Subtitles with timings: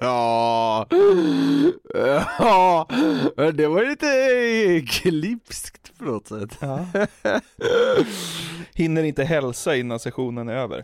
[0.00, 0.86] Ja.
[2.38, 2.86] Ja.
[3.36, 6.58] Men det var lite klipskt på något sätt.
[6.60, 6.86] Ja.
[8.74, 10.78] Hinner inte hälsa innan sessionen är över.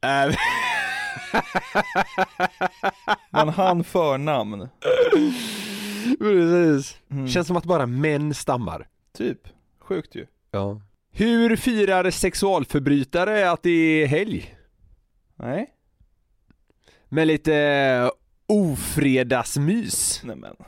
[0.00, 0.36] Äh,
[3.30, 4.68] Man hann förnamn.
[6.18, 6.96] Precis.
[7.10, 7.28] Mm.
[7.28, 8.88] Känns som att bara män stammar.
[9.18, 9.40] Typ.
[9.80, 10.26] Sjukt ju.
[10.50, 10.80] Ja.
[11.12, 13.70] Hur firar sexualförbrytare att det
[14.02, 14.54] är helg?
[15.36, 15.70] Nej.
[17.08, 18.10] Med lite
[18.46, 20.20] ofredagsmys.
[20.24, 20.56] Nej men.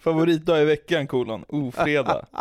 [0.00, 1.44] Favoritdag i veckan kolon.
[1.48, 2.26] Ofredag.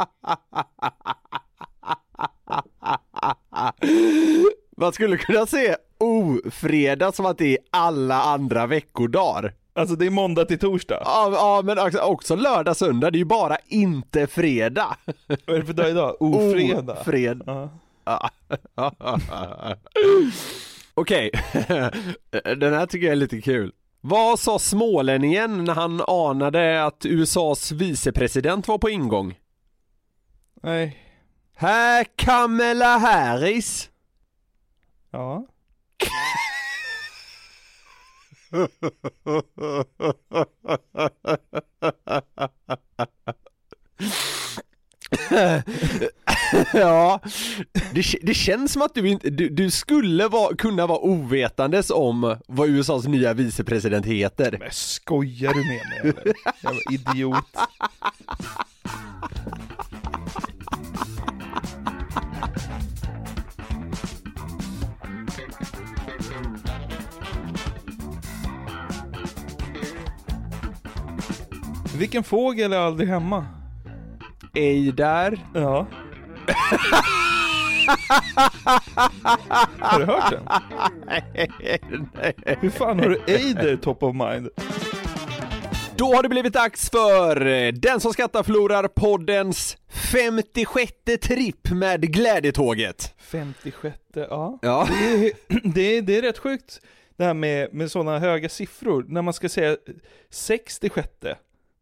[4.78, 9.54] Man skulle kunna se ofredag som att det är alla andra veckodagar.
[9.74, 11.02] Alltså det är måndag till torsdag.
[11.06, 14.98] Ja, ja men också, också lördag, söndag, det är ju bara inte fredag.
[15.46, 16.16] Vad är det för dag idag?
[16.22, 16.98] Ofredag.
[17.02, 17.44] Ofred.
[17.46, 18.30] Ja.
[21.00, 21.32] Okej,
[22.32, 23.74] den här tycker jag är lite kul.
[24.02, 29.40] Vad sa smålänningen när han anade att USAs vicepresident var på ingång?
[30.64, 30.98] Nej.
[31.56, 33.90] Här Kamala Harris.
[35.12, 35.48] Ja.
[46.74, 47.20] ja,
[47.94, 52.38] det, det känns som att du inte, du, du skulle vara, kunna vara ovetandes om
[52.48, 54.58] vad USAs nya vicepresident heter.
[54.60, 56.34] Men skojar du med mig eller?
[56.64, 57.46] Jävla idiot.
[71.98, 73.46] Vilken fågel är aldrig hemma?
[74.54, 75.46] Ej där.
[75.54, 75.88] Ja.
[79.80, 80.48] Har du hört den?
[82.62, 84.50] Hur fan har du Eider top of mind?
[85.96, 89.78] Då har det blivit dags för eh, Den som skrattar förlorar poddens
[90.12, 93.14] 56 tripp med Glädjetåget.
[93.18, 94.60] 56, ja.
[94.62, 94.88] Ja.
[94.90, 95.32] Det är,
[95.64, 96.80] det är, det är rätt sjukt
[97.18, 99.06] det här med, med sådana höga siffror.
[99.08, 99.78] När man ska säga
[100.30, 101.10] 66,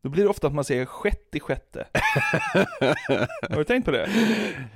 [0.06, 1.62] då blir det ofta att man säger 66.
[3.50, 4.10] Har du tänkt på det?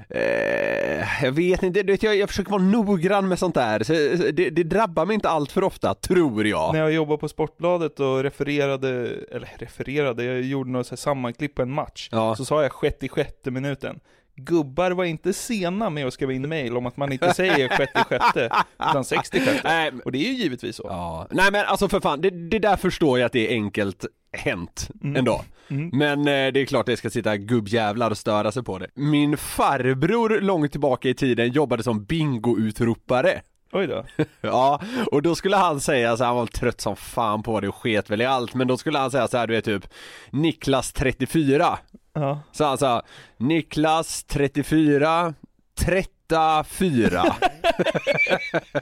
[0.10, 3.84] Eh, jag vet inte, du vet, jag, jag försöker vara noggrann med sånt där.
[3.84, 3.94] Så,
[4.32, 6.74] det, det drabbar mig inte allt för ofta, tror jag.
[6.74, 8.90] När jag jobbade på Sportbladet och refererade,
[9.32, 12.10] eller refererade, jag gjorde något så här sammanklipp på en match.
[12.12, 12.36] Ja.
[12.36, 14.00] Så sa jag 66 minuten.
[14.36, 18.26] Gubbar var inte sena med att skriva in mail om att man inte säger 66
[18.90, 19.62] utan 66.
[19.64, 20.84] Nej, Och det är ju givetvis så.
[20.90, 24.06] Ja, nej men alltså för fan, det, det där förstår jag att det är enkelt
[24.32, 25.42] hänt ändå.
[25.70, 25.90] Mm.
[25.94, 28.88] Men eh, det är klart det ska sitta gubbjävlar och störa sig på det.
[28.96, 33.42] Min farbror långt tillbaka i tiden jobbade som bingo-utropare.
[33.72, 34.06] Oj då.
[34.42, 34.82] Ja,
[35.12, 37.76] och då skulle han säga så här, han var trött som fan på det och
[37.76, 39.88] sket väl i allt, men då skulle han säga så här, du vet typ
[40.30, 41.80] Niklas 34.
[42.14, 42.42] Ja.
[42.52, 43.02] Så han sa
[43.38, 45.34] Niklas 34,
[45.80, 47.26] 34.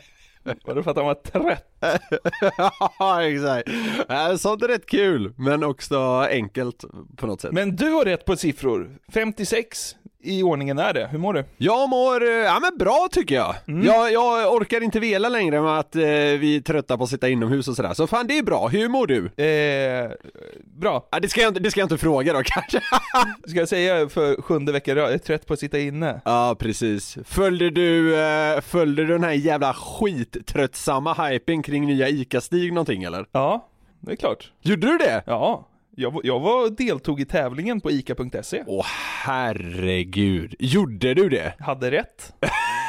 [0.66, 1.64] Var det för att han var trött?
[2.99, 3.70] ja, exakt.
[4.09, 5.97] Äh, Sånt är rätt kul, men också
[6.29, 6.85] enkelt
[7.17, 7.52] på något sätt.
[7.52, 8.97] Men du har rätt på siffror.
[9.14, 9.96] 56
[10.28, 11.08] i ordningen är det.
[11.12, 11.46] Hur mår du?
[11.58, 13.56] Jag mår, eh, ja men bra tycker jag.
[13.66, 14.12] jag.
[14.12, 17.68] Jag orkar inte vela längre med att eh, vi är trötta på att sitta inomhus
[17.68, 17.94] och sådär.
[17.94, 19.44] Så fan det är bra, hur mår du?
[19.44, 20.12] Eh,
[20.64, 21.08] bra.
[21.12, 22.82] Ja, det, ska jag inte, det ska jag inte fråga då kanske.
[23.47, 26.22] Ska jag säga för sjunde veckan jag är trött på att sitta inne.
[26.26, 27.18] ja precis.
[27.26, 33.26] Följde du, eh, följde du den här jävla skittröttsamma hypen kring nya ICA-Stig någonting eller?
[33.32, 33.68] Ja,
[34.00, 34.52] det är klart.
[34.62, 35.23] Gjorde du det?
[35.26, 35.68] Ja,
[35.99, 38.64] jag, jag var deltog i tävlingen på ICA.se.
[38.67, 38.85] Åh
[39.23, 41.53] herregud, gjorde du det?
[41.59, 42.34] Hade rätt.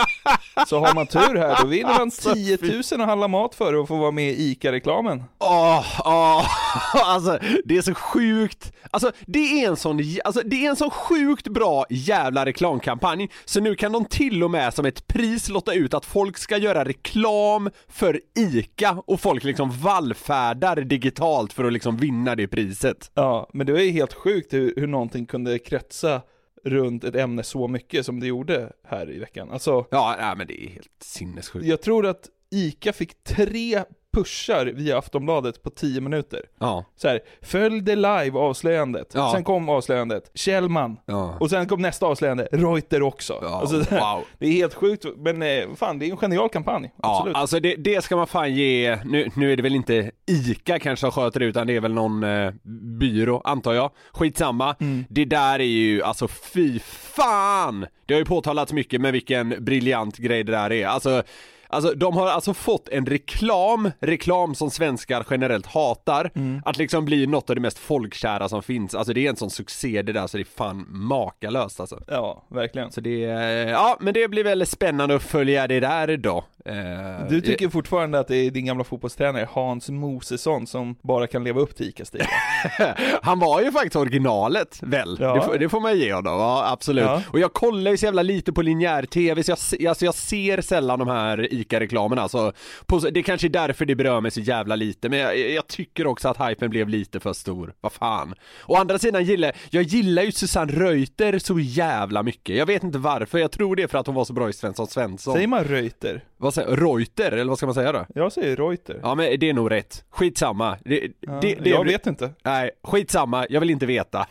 [0.66, 2.58] Så har man tur här, då vinner man Alltså, 10
[2.92, 5.24] 000 och handla mat för att få vara med i ICA-reklamen.
[5.38, 6.46] Åh, åh,
[7.04, 10.90] alltså det är så sjukt, alltså det är en sån, alltså det är en sån
[10.90, 15.74] sjukt bra jävla reklamkampanj, så nu kan de till och med som ett pris låta
[15.74, 21.72] ut att folk ska göra reklam för ICA och folk liksom vallfärdar digitalt för att
[21.72, 23.10] liksom vinna det priset.
[23.14, 26.20] Ja, men det ju helt sjukt hur, hur någonting kunde kretsa
[26.66, 29.50] runt ett ämne så mycket som det gjorde här i veckan.
[29.50, 31.66] Alltså, Ja, nej, men det är helt sinnessjukt.
[31.66, 33.82] jag tror att ICA fick tre
[34.16, 36.40] pushar via Aftonbladet på 10 minuter.
[36.60, 39.12] Ja, Så här, följ det live avslöjandet.
[39.14, 39.32] Ja.
[39.34, 40.96] Sen kom avslöjandet, Kjellman.
[41.06, 41.36] ja.
[41.40, 43.38] Och sen kom nästa avslöjande, Reuter också.
[43.42, 44.24] Ja, alltså, det, wow.
[44.38, 46.92] det är helt sjukt, men eh, fan det är en genial kampanj.
[47.02, 47.36] Ja, Absolut.
[47.36, 51.00] alltså det, det ska man fan ge, nu, nu är det väl inte ICA kanske
[51.00, 52.52] som sköter det utan det är väl någon eh,
[52.98, 53.90] byrå antar jag.
[54.12, 54.76] Skitsamma.
[54.80, 55.04] Mm.
[55.08, 56.78] Det där är ju, alltså fy
[57.16, 57.86] fan!
[58.06, 60.86] Det har ju påtalats mycket med vilken briljant grej det där är.
[60.86, 61.22] Alltså,
[61.68, 66.62] Alltså de har alltså fått en reklam, reklam som svenskar generellt hatar, Mm.
[66.64, 68.94] att liksom bli något av det mest folkkära som finns.
[68.94, 72.00] Alltså det är en sån succé det där så det är fan makalöst alltså.
[72.08, 72.92] Ja, verkligen.
[72.92, 76.44] Så det, eh, ja men det blir väl spännande att följa det där då.
[76.64, 81.44] Eh, Du tycker fortfarande att det är din gamla fotbollstränare Hans Mosesson som bara kan
[81.44, 82.26] leva upp till ICA-stilen?
[83.22, 85.16] Han var ju faktiskt originalet väl?
[85.20, 85.34] Ja.
[85.34, 87.04] Det, får, det får man ge honom, ja absolut.
[87.04, 87.22] Ja.
[87.32, 90.60] Och jag kollar ju så jävla lite på linjär tv så jag, alltså jag ser
[90.60, 92.52] sällan de här ICA-reklamerna så
[92.86, 96.06] på, det kanske är därför det berör mig så jävla lite men jag, jag tycker
[96.06, 98.34] också att hypen blev lite för stor, vad fan.
[98.66, 102.98] Å andra sidan gillar, jag gillar ju Susanne Reuter så jävla mycket, jag vet inte
[102.98, 105.34] varför, jag tror det är för att hon var så bra i Svensson Svensson.
[105.34, 106.24] Säger man Reuter?
[106.36, 108.06] Vad säger Reuter, eller vad ska man säga då?
[108.14, 109.00] Jag säger Reuter.
[109.02, 110.76] Ja men det är nog rätt, skitsamma.
[110.84, 112.30] Det, Ja, det, det jag vet inte.
[112.42, 114.18] Nej, skitsamma, jag vill inte veta.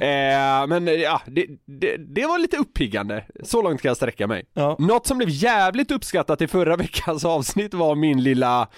[0.00, 3.24] eh, men ja, det, det, det var lite uppiggande.
[3.42, 4.44] Så långt kan jag sträcka mig.
[4.54, 4.76] Ja.
[4.78, 8.68] Något som blev jävligt uppskattat i förra veckans avsnitt var min lilla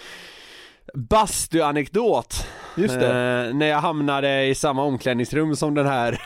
[0.95, 2.47] bastuanekdot.
[2.77, 3.07] Just det.
[3.07, 6.13] Eh, när jag hamnade i samma omklädningsrum som den här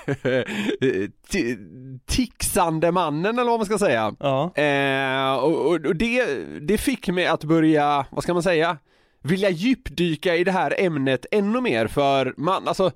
[1.30, 4.14] ti- tixande mannen eller vad man ska säga.
[4.20, 4.54] Ja.
[4.54, 6.26] Eh, och och, det,
[6.60, 8.76] det fick mig att börja, vad ska man säga,
[9.22, 12.90] vilja djupdyka i det här ämnet ännu mer för man, alltså,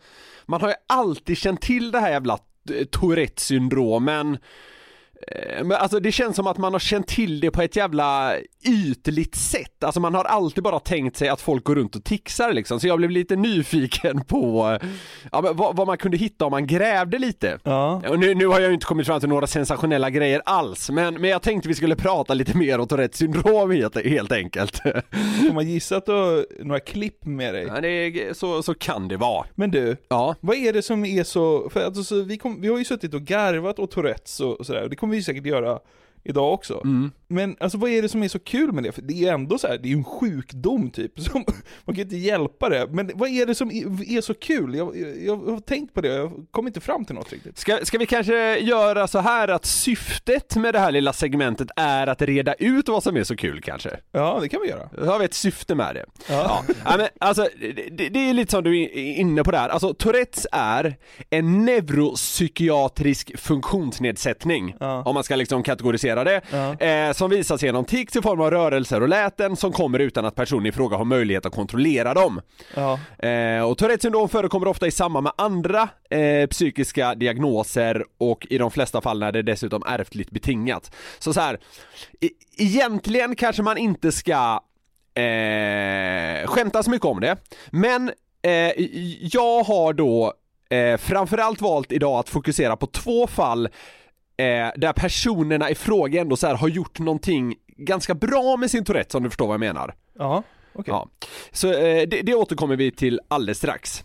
[0.46, 2.38] man har ju alltid känt till det här jävla
[2.74, 4.38] eh, Tourette syndromen
[5.62, 8.34] men alltså det känns som att man har känt till det på ett jävla
[8.66, 12.52] ytligt sätt, alltså man har alltid bara tänkt sig att folk går runt och tixar
[12.52, 14.88] liksom, så jag blev lite nyfiken på eh,
[15.32, 17.58] ja, men vad, vad man kunde hitta om man grävde lite.
[17.62, 18.02] Ja.
[18.08, 21.14] Och nu, nu har jag ju inte kommit fram till några sensationella grejer alls, men,
[21.20, 24.76] men jag tänkte vi skulle prata lite mer om Tourettes syndrom helt, helt enkelt.
[25.46, 27.64] Får man gissa att du har några klipp med dig?
[27.68, 29.46] Ja, det så, så kan det vara.
[29.54, 30.34] Men du, Ja.
[30.40, 33.22] vad är det som är så, för alltså, vi, kom, vi har ju suttit och
[33.22, 35.80] garvat åt Tourettes och, och sådär, och det kommer vi säkert göra
[36.24, 36.80] idag också.
[36.84, 37.10] Mm.
[37.28, 38.92] Men alltså vad är det som är så kul med det?
[38.92, 41.44] För det är ju ändå så här, det är ju en sjukdom typ, som,
[41.84, 42.86] man kan inte hjälpa det.
[42.90, 44.74] Men vad är det som är, är så kul?
[44.74, 47.58] Jag, jag, jag har tänkt på det, jag kommer inte fram till något riktigt.
[47.58, 52.06] Ska, ska vi kanske göra så här att syftet med det här lilla segmentet är
[52.06, 53.90] att reda ut vad som är så kul kanske?
[54.12, 54.88] Ja, det kan vi göra.
[54.98, 56.04] Då har vi ett syfte med det.
[56.28, 56.64] Ja.
[56.84, 59.68] Ja, men alltså, det, det- det är lite som du är inne på där.
[59.68, 60.96] Alltså Tourettes är
[61.30, 65.02] en neuropsykiatrisk funktionsnedsättning, Ja.
[65.02, 66.86] om man ska liksom kategorisera det, Ja.
[66.86, 70.34] eh, som visas genom tics i form av rörelser och läten som kommer utan att
[70.34, 72.40] personen i fråga har möjlighet att kontrollera dem.
[72.74, 72.98] Ja.
[73.28, 78.58] Eh, och Tourettes syndrom förekommer ofta i samband med andra eh, psykiska diagnoser och i
[78.58, 80.92] de flesta fall är det dessutom ärftligt betingat.
[81.18, 81.58] Så så här,
[82.20, 84.60] e- egentligen kanske man inte ska
[85.14, 87.36] eh, skämta så mycket om det,
[87.70, 88.10] men
[88.42, 88.72] eh,
[89.20, 90.34] jag har då
[90.70, 93.68] eh, framförallt valt idag att fokusera på två fall
[94.40, 98.84] eh, där personerna i fråga ändå så här har gjort någonting ganska bra med sin
[98.84, 99.94] Tourette om du förstår vad jag menar.
[100.18, 100.42] Ja,
[100.72, 100.92] okej.
[100.92, 101.08] Ja.
[101.52, 104.04] Så eh, det, det återkommer vi till alldeles strax.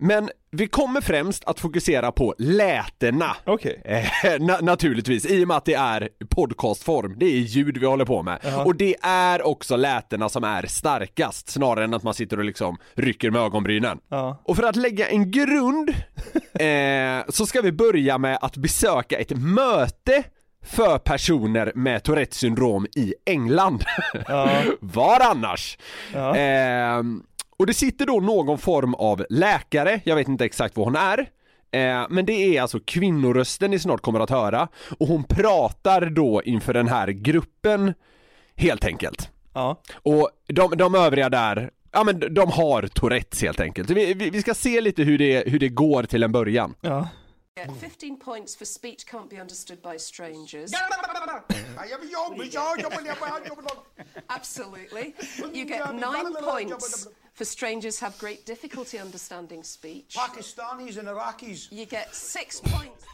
[0.00, 3.36] Men vi kommer främst att fokusera på lätena.
[3.44, 3.82] Okej.
[3.84, 4.04] Eh,
[4.38, 8.22] na- naturligtvis, i och med att det är podcastform, det är ljud vi håller på
[8.22, 8.38] med.
[8.42, 8.64] Ja.
[8.64, 12.76] Och det är också lätena som är starkast, snarare än att man sitter och liksom
[12.94, 13.98] rycker med ögonbrynen.
[14.08, 14.40] Ja.
[14.44, 15.90] Och för att lägga en grund
[16.60, 20.22] eh, så ska vi börja med att besöka ett möte
[20.66, 23.84] för personer med Tourettes syndrom i England.
[24.28, 24.50] Ja.
[24.80, 25.78] Var annars?
[26.14, 26.36] Ja.
[26.36, 27.22] Ehm,
[27.60, 31.18] och det sitter då någon form av läkare, jag vet inte exakt vad hon är,
[31.70, 36.42] eh, men det är alltså kvinnorösten ni snart kommer att höra och hon pratar då
[36.42, 37.94] inför den här gruppen
[38.56, 39.30] helt enkelt.
[39.54, 39.82] Ja.
[39.92, 43.90] Och de, de övriga där, ja men de har Tourettes helt enkelt.
[43.90, 46.74] Vi, vi, vi ska se lite hur det, hur det går till en början.
[46.80, 47.08] Ja.
[47.56, 50.70] Get 15 points for speech can't be understood by strangers.
[54.28, 55.14] Absolutely.
[55.52, 57.08] You get nine points
[57.40, 60.16] for strangers have great difficulty understanding speech.
[60.16, 61.72] Pakistanis and Iraqis.
[61.72, 63.04] You get six points.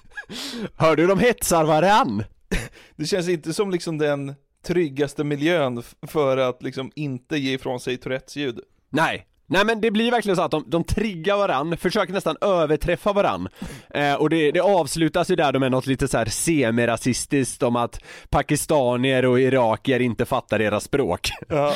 [0.76, 2.25] Hör du, de hetsar varann.
[2.97, 4.35] Det känns inte som liksom den
[4.66, 8.61] tryggaste miljön för att liksom inte ge ifrån sig Tourettes ljud.
[8.90, 9.26] Nej.
[9.47, 13.49] Nej men det blir verkligen så att de, de triggar varann, försöker nästan överträffa varann.
[13.90, 18.00] Eh, och det, det avslutas ju där med något lite så här semi-rasistiskt om att
[18.30, 21.30] pakistanier och irakier inte fattar deras språk.
[21.49, 21.75] Ja.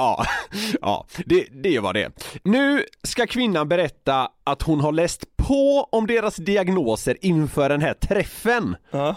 [0.00, 0.24] Ja,
[0.80, 2.12] ja det, det vad det.
[2.44, 7.94] Nu ska kvinnan berätta att hon har läst på om deras diagnoser inför den här
[7.94, 8.76] träffen.
[8.90, 9.16] Ja.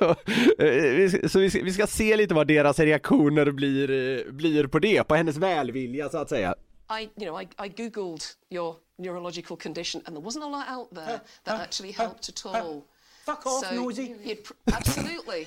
[0.58, 4.78] Eh, Så vi ska, vi ska se lite vad deras reaktioner blir, eh, blir på
[4.78, 6.54] det, på hennes välvilja så att säga.
[7.00, 10.90] I, you know, I, I googled your neurological condition, and there wasn't a lot out
[11.06, 12.82] there that actually helped at all.
[13.30, 14.14] Fuck off, So nosy.
[14.24, 15.46] you'd pr- absolutely,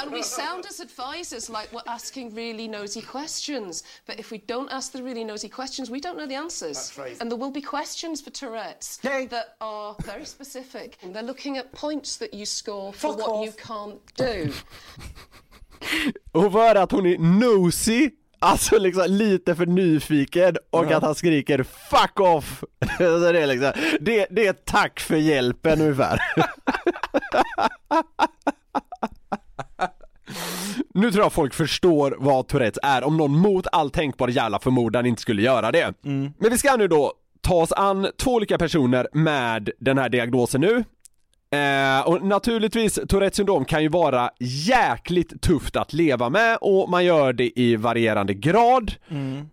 [0.00, 3.82] and we sound as advisors like we're asking really nosy questions.
[4.06, 6.76] But if we don't ask the really nosy questions, we don't know the answers.
[6.76, 7.20] That's right.
[7.20, 9.26] And there will be questions for Tourette's Hey.
[9.26, 10.98] that are very specific.
[11.02, 13.46] And they're looking at points that you score for Fuck what off.
[13.46, 14.52] you can't do.
[16.32, 21.58] Och för att hon är nosy, alltså liksom lite för nyfiken och att han skriker
[21.62, 22.64] 'fuck off'
[22.98, 26.18] det är liksom, det, det är tack för hjälpen ungefär.
[30.94, 35.06] Nu tror jag folk förstår vad Tourettes är om någon mot all tänkbar jävla förmodan
[35.06, 35.94] inte skulle göra det.
[36.38, 40.60] Men vi ska nu då ta oss an två olika personer med den här diagnosen
[40.60, 40.84] nu.
[41.50, 47.04] Eh, och naturligtvis, Tourettes syndrom kan ju vara jäkligt tufft att leva med och man
[47.04, 48.94] gör det i varierande grad.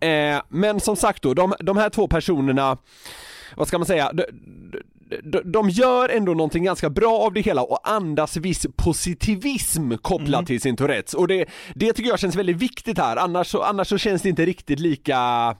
[0.00, 2.78] Eh, men som sagt då, de, de här två personerna,
[3.56, 4.24] vad ska man säga, de,
[5.44, 10.60] de, gör ändå någonting ganska bra av det hela och andas viss positivism kopplat till
[10.60, 11.14] sin Tourettes.
[11.14, 14.28] Och det, det tycker jag känns väldigt viktigt här, annars så, annars så känns det
[14.28, 15.16] inte riktigt lika,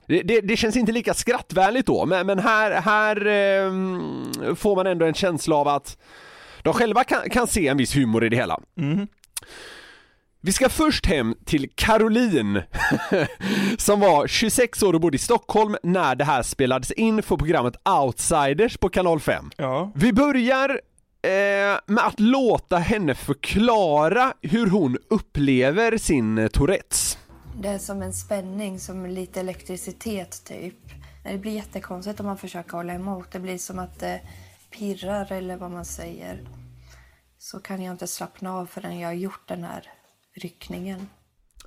[0.07, 4.87] det, det, det känns inte lika skrattvänligt då, men, men här, här ehm, får man
[4.87, 5.97] ändå en känsla av att
[6.61, 8.59] de själva kan, kan se en viss humor i det hela.
[10.45, 12.61] Vi ska först hem till Caroline
[13.77, 17.73] som var 26 år och bodde i Stockholm när det här spelades in för programmet
[17.89, 19.51] Outsiders på kanal 5.
[19.57, 19.91] Ja.
[19.95, 20.69] Vi börjar
[21.21, 27.17] eh, med att låta henne förklara hur hon upplever sin eh, Tourettes.
[27.61, 30.79] Det är som en spänning, som lite elektricitet typ.
[31.23, 33.31] Det blir jättekonstigt om man försöker hålla emot.
[33.31, 34.21] Det blir som att det
[34.71, 36.39] pirrar eller vad man säger.
[37.37, 39.91] Så kan jag inte slappna av förrän jag har gjort den här
[40.35, 41.09] ryckningen.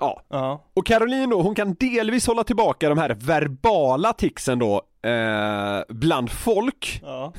[0.00, 0.22] Ja.
[0.28, 0.64] Ja.
[0.75, 6.30] Och Caroline då, hon kan delvis hålla tillbaka de här verbala ticsen då eh, bland
[6.30, 7.32] folk Ja.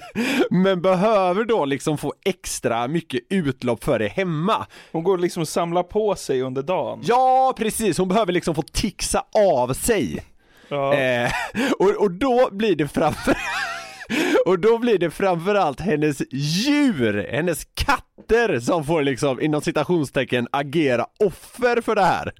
[0.50, 5.48] Men behöver då liksom få extra mycket utlopp för det hemma Hon går liksom och
[5.48, 7.00] samlar på sig under dagen.
[7.04, 10.24] Ja precis, hon behöver liksom få tixa av sig
[10.68, 10.94] Ja.
[10.94, 11.30] eh,
[11.78, 13.36] och, och då blir det framför
[14.46, 21.06] Och då blir det framförallt hennes djur, hennes katter som får liksom inom citationstecken agera
[21.18, 22.32] offer för det här.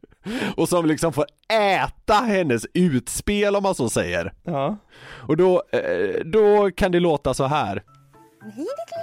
[0.56, 4.32] Och som liksom får äta hennes utspel om man så säger.
[4.42, 4.76] Ja.
[5.28, 7.82] Och då, eh, då kan det låta så här.
[8.42, 8.96] Hej ditt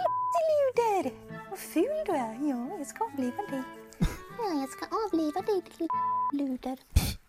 [0.50, 1.12] luder!
[1.50, 2.50] Vad ful du är.
[2.50, 3.64] Ja, jag ska avliva dig.
[4.38, 5.92] Ja, jag ska avliva dig ditt
[6.42, 6.78] luder.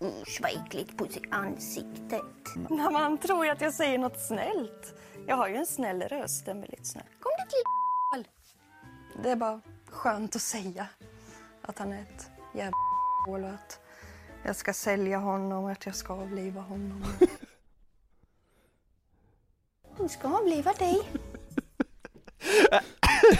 [0.00, 2.22] Usch vad äckligt på sitt ansiktet.
[2.92, 4.94] Man tror ju att jag säger något snällt.
[5.26, 7.04] Jag har ju en snäll röst, en väldigt snäll.
[7.20, 7.54] Kom ditt
[8.14, 8.28] lilla
[9.22, 10.86] Det är bara skönt att säga
[11.62, 12.76] att han är ett jävla
[13.26, 13.80] hål och att
[14.44, 17.04] jag ska sälja honom och att jag ska avliva honom.
[19.98, 21.02] Jag ska avliva dig.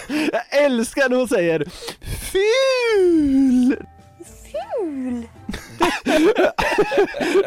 [0.09, 1.65] Jag älskar när hon säger
[2.33, 3.77] FUL!
[4.25, 5.29] Ful!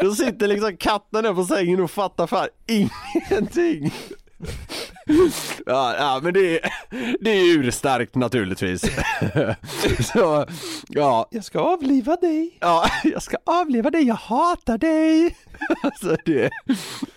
[0.00, 3.92] Då sitter liksom katten där på sängen och fattar fan ingenting.
[5.66, 6.72] Ja, ja men det är,
[7.20, 8.80] det är urstarkt naturligtvis.
[10.12, 10.46] Så,
[10.88, 11.28] ja.
[11.30, 12.58] Jag ska avliva dig.
[12.60, 15.36] Ja, jag ska avliva dig, jag hatar dig.
[15.82, 16.50] Alltså det,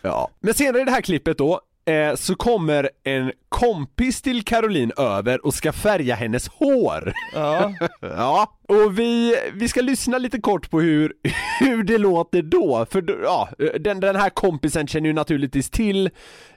[0.02, 0.30] ja.
[0.40, 5.46] Men senare i det här klippet då, eh, så kommer en kompis till Caroline över
[5.46, 7.14] och ska färga hennes hår.
[7.34, 7.74] Ja.
[8.02, 11.14] Ja, och vi, vi ska lyssna lite kort på hur,
[11.60, 16.10] hur det låter då, för ja, den, den här kompisen känner ju naturligtvis till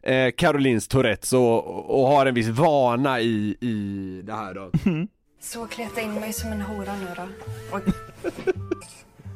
[0.03, 4.71] eh, Carolines Tourettes och, och har en viss vana i, i det här då.
[5.41, 7.29] Så kleta in mig som en hora nu då.
[7.77, 7.83] Och,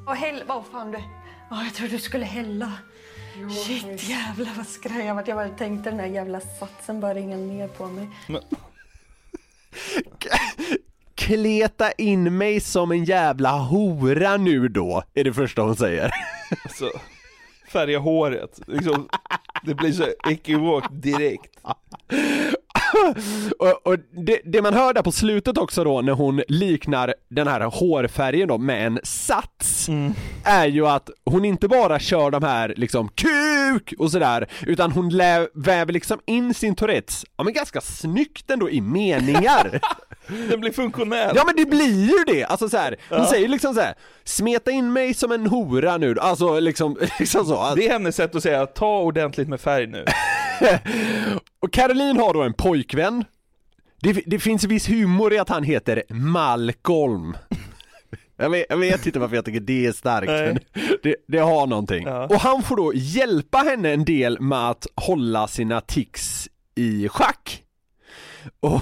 [0.06, 0.42] och häll...
[0.46, 0.98] Vad fan du...
[1.50, 2.72] Ja, jag trodde du skulle hälla.
[3.64, 5.28] Shit jävlar vad skraj jag vart.
[5.28, 8.08] Jag bara tänkte den här jävla satsen bara ringa ner på mig.
[11.14, 16.10] kleta in mig som en jävla hora nu då, är det första hon säger.
[16.64, 16.90] Alltså,
[17.72, 18.60] färga håret.
[18.66, 19.08] Liksom,
[19.64, 21.56] det blir så ekivokt direkt.
[23.58, 27.48] och, och det, det man hör där på slutet också då när hon liknar den
[27.48, 29.88] här hårfärgen då med en sats
[30.44, 35.08] är ju att hon inte bara kör de här liksom kuk och sådär utan hon
[35.08, 39.80] lä- väver liksom in sin Tourettes, ja men ganska snyggt ändå i meningar.
[40.50, 41.32] Den blir funktionell.
[41.36, 42.44] Ja men det blir ju det!
[42.44, 43.26] Alltså så här, hon Ja.
[43.26, 47.72] säger liksom så här, smeta in mig som en hora nu, alltså liksom, liksom så.
[47.76, 50.04] Det är hennes sätt att säga ta ordentligt med färg nu.
[51.60, 53.24] Och Caroline har då en pojkvän
[54.00, 57.36] det, det finns viss humor i att han heter Malcolm
[58.40, 60.46] jag vet, jag vet inte varför jag tycker det är starkt, Nej.
[60.74, 62.06] men det, det har någonting.
[62.06, 62.26] Ja.
[62.26, 67.62] Och han får då hjälpa henne en del med att hålla sina tics i schack.
[68.60, 68.80] Och,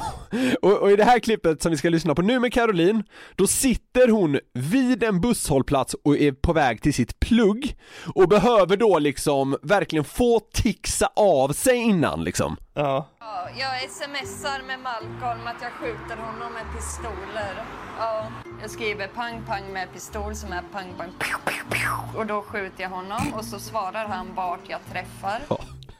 [0.63, 3.05] och, och i det här klippet som vi ska lyssna på nu med Caroline,
[3.37, 7.77] då sitter hon vid en busshållplats och är på väg till sitt plugg
[8.15, 12.57] och behöver då liksom verkligen få tixa av sig innan liksom.
[12.75, 13.09] Ja.
[13.21, 17.65] Ja, jag smsar med Malcolm att jag skjuter honom med pistoler.
[17.99, 18.27] Ja,
[18.61, 22.19] jag skriver pang pang med pistol som är pang pang pew, pew, pew.
[22.19, 25.41] och då skjuter jag honom och så svarar han vart jag träffar.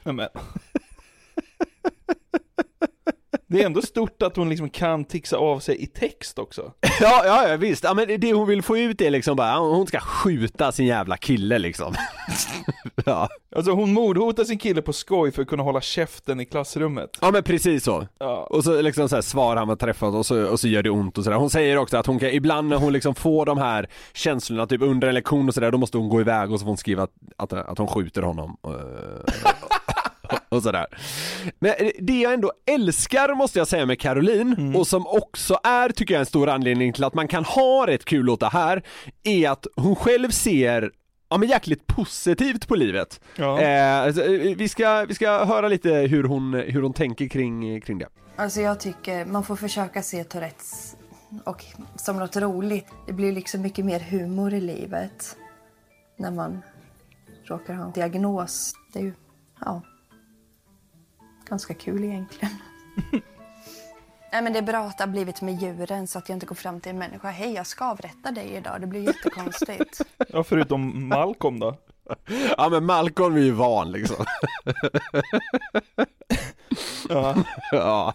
[0.03, 0.27] Nej, men.
[3.49, 6.71] Det är ändå stort att hon liksom kan tixa av sig i text också.
[6.99, 7.83] Ja, ja, ja visst.
[7.83, 11.17] Ja, men det hon vill få ut är liksom bara, hon ska skjuta sin jävla
[11.17, 11.93] kille liksom.
[13.05, 13.29] ja.
[13.55, 17.09] Alltså hon mordhotar sin kille på skoj för att kunna hålla käften i klassrummet.
[17.21, 18.07] ja, men precis så.
[18.19, 18.47] Ja.
[18.49, 20.89] Och så liksom så här svarar han med träffat och så, och så gör det
[20.89, 21.37] ont och sådär.
[21.37, 24.81] Hon säger också att hon kan, ibland när hon liksom får de här känslorna, typ
[24.81, 27.03] under en lektion och sådär, då måste hon gå iväg och så får hon skriva
[27.03, 28.57] att, att, att hon skjuter honom.
[30.49, 30.85] och sådär.
[31.59, 36.13] Men det jag ändå älskar måste jag säga med Caroline, och som också är, tycker
[36.13, 38.83] jag, en stor anledning till att man kan ha rätt kul åt det här,
[39.23, 40.91] är att hon själv ser
[41.29, 43.21] Ja men jäkligt positivt på livet.
[43.35, 43.61] Ja.
[43.61, 44.13] Eh, eh,
[44.57, 48.07] vi, ska, vi ska höra lite hur hon, hur hon tänker kring, kring det.
[48.35, 50.95] Alltså jag tycker man får försöka se Tourettes
[51.43, 52.87] och som något roligt.
[53.05, 55.37] Det blir liksom mycket mer humor i livet
[56.17, 56.61] när man
[57.43, 58.73] råkar ha en diagnos.
[58.93, 59.13] Det är ju,
[59.59, 59.81] ja,
[61.49, 62.53] ganska kul egentligen.
[64.31, 66.45] Nej men det är bra att det har blivit med djuren så att jag inte
[66.45, 67.29] går fram till en människa.
[67.29, 68.81] Hej jag ska avrätta dig idag.
[68.81, 70.01] Det blir jättekonstigt.
[70.29, 71.75] Ja, förutom Malcolm då.
[72.57, 74.25] Ja men Malcolm är ju van liksom.
[77.09, 77.35] Ja.
[77.71, 78.13] ja.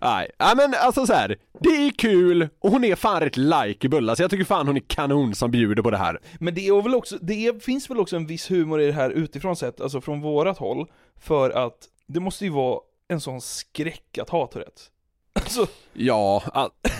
[0.00, 0.30] Nej.
[0.38, 1.36] ja men alltså så här.
[1.60, 4.10] det är kul och hon är fan rätt likeable.
[4.10, 6.18] Alltså jag tycker fan hon är kanon som bjuder på det här.
[6.38, 8.92] Men det, är väl också, det är, finns väl också en viss humor i det
[8.92, 10.86] här utifrån sett, alltså från vårat håll,
[11.20, 11.74] för att
[12.12, 14.90] det måste ju vara en sån skräck att ha Tourettes.
[15.32, 16.42] Alltså, Ja,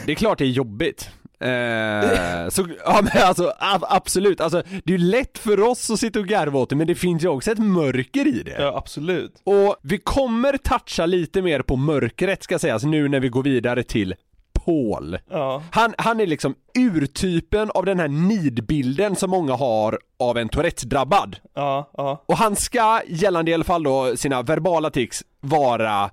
[0.06, 1.10] det är klart det är jobbigt.
[1.40, 6.18] Eh, så, ja men alltså absolut, alltså det är ju lätt för oss att sitta
[6.18, 8.56] och garva åt det men det finns ju också ett mörker i det.
[8.58, 9.40] ja absolut.
[9.44, 13.82] Och vi kommer toucha lite mer på mörkret ska sägas nu när vi går vidare
[13.82, 14.14] till
[14.70, 15.18] Paul.
[15.30, 15.62] Ja.
[15.70, 21.36] Han, han är liksom urtypen av den här nidbilden som många har av en Tourettes-drabbad.
[21.54, 22.24] Ja, ja.
[22.26, 26.10] Och han ska, gällande i alla fall då sina verbala tics, vara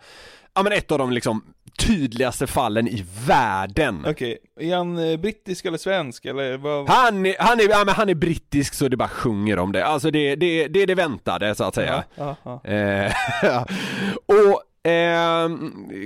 [0.55, 1.43] ja men ett av de liksom
[1.77, 4.05] tydligaste fallen i världen.
[4.07, 6.89] Okej, är han eh, brittisk eller svensk eller vad?
[6.89, 9.85] Han är, han, är, ja, men han är brittisk så det bara sjunger om det,
[9.85, 12.03] alltså det, det, det är det väntade så att säga.
[12.15, 12.61] Ja, ja.
[12.63, 13.11] Eh,
[13.43, 13.65] ja.
[14.25, 15.49] och eh,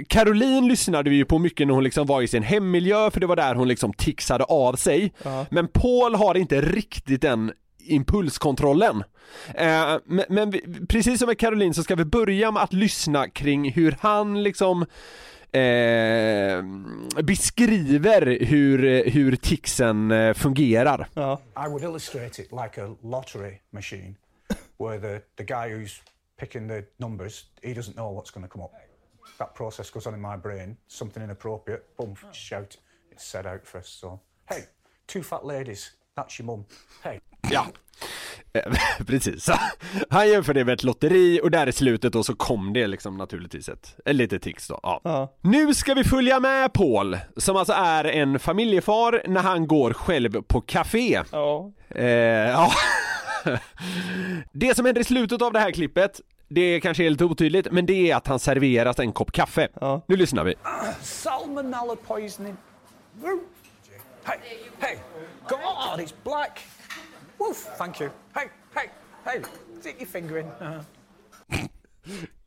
[0.08, 3.28] Caroline lyssnade vi ju på mycket när hon liksom var i sin hemmiljö för det
[3.28, 5.13] var där hon liksom tixade av sig.
[5.24, 5.46] Ja.
[5.52, 7.52] Men Paul har inte riktigt den
[7.84, 9.04] impulskontrollen.
[9.56, 13.30] Eh, men men vi, precis som med Caroline så ska vi börja med att lyssna
[13.30, 14.86] kring hur han liksom
[15.52, 16.63] eh,
[17.24, 21.08] beskriver hur, hur tixen eh, fungerar.
[21.13, 21.41] ja.
[21.65, 24.15] I would illustrate it like a lottery machine
[24.80, 26.02] where the, the guy who's
[26.41, 28.73] picking the numbers, he doesn't know what's going to come up.
[29.38, 32.77] That process goes on in my brain, something inappropriate, boom, shout,
[33.12, 33.89] it's set out for us.
[33.89, 34.63] So, hey,
[35.06, 36.65] two fat ladies, that's your mum.
[37.04, 37.19] Hey,
[37.51, 37.67] Ja,
[38.54, 38.73] Eh,
[39.08, 39.49] precis.
[40.10, 43.17] Han jämför det med ett lotteri och där i slutet då så kom det liksom
[43.17, 44.80] naturligtvis ett, ett litet tics då.
[44.84, 45.01] Ja.
[45.04, 45.34] Ja.
[45.41, 50.41] Nu ska vi följa med Paul, som alltså är en familjefar när han går själv
[50.41, 51.23] på café.
[51.32, 51.71] Ja.
[51.89, 52.71] Eh, ja.
[54.51, 57.86] Det som händer i slutet av det här klippet, det kanske är lite otydligt, men
[57.86, 59.67] det är att han serveras en kopp kaffe.
[59.82, 60.01] Ja.
[60.08, 60.56] Nu lyssnar vi.
[61.01, 62.58] salmonella poisoning.
[64.23, 64.38] Hey,
[64.80, 64.95] hey,
[65.47, 66.60] God, it's black.
[67.38, 68.10] Woof, thank you.
[68.34, 68.89] Hey, hey,
[69.25, 69.41] hey,
[69.80, 70.45] stick your finger in.
[70.45, 70.84] Uh-huh.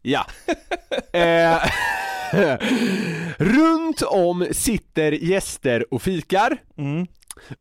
[0.02, 0.26] Ja.
[1.12, 1.62] eh,
[3.38, 6.58] Runt om sitter gäster och fikar.
[6.76, 7.06] Mm.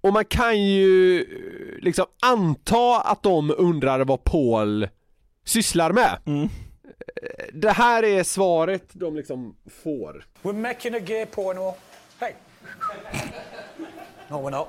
[0.02, 4.88] Och man kan ju eh, liksom anta att de undrar vad Paul
[5.46, 6.20] sysslar med.
[6.26, 6.44] Mm.
[6.44, 6.50] Eh,
[7.54, 10.26] Det här är svaret de liksom får.
[10.42, 11.76] We're making a gay porno.
[12.20, 12.32] Hey.
[14.30, 14.68] No, we're not.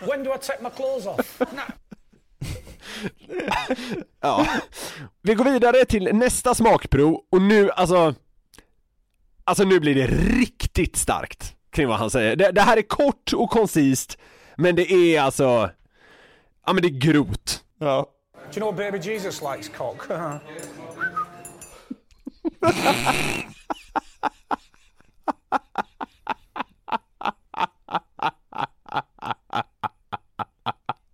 [0.08, 1.40] when do I take my clothes off?
[4.20, 4.46] Ja.
[5.22, 8.14] Vi går vidare till nästa smakprov och nu alltså
[9.44, 12.36] Alltså nu blir det riktigt starkt kring vad han säger.
[12.36, 14.18] Det, det här är kort och koncist
[14.56, 15.70] men det är alltså
[16.66, 17.64] Ja men det är grovt.
[17.78, 18.06] Ja.
[18.54, 20.08] Do you know baby Jesus likes cock?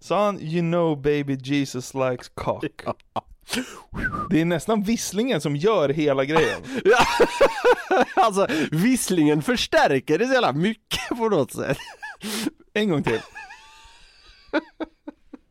[0.08, 2.64] Han you know baby Jesus likes cock?
[4.30, 6.60] Det är nästan visslingen som gör hela grejen.
[8.14, 11.78] alltså visslingen förstärker det så jävla mycket på något sätt.
[12.72, 13.20] En gång till.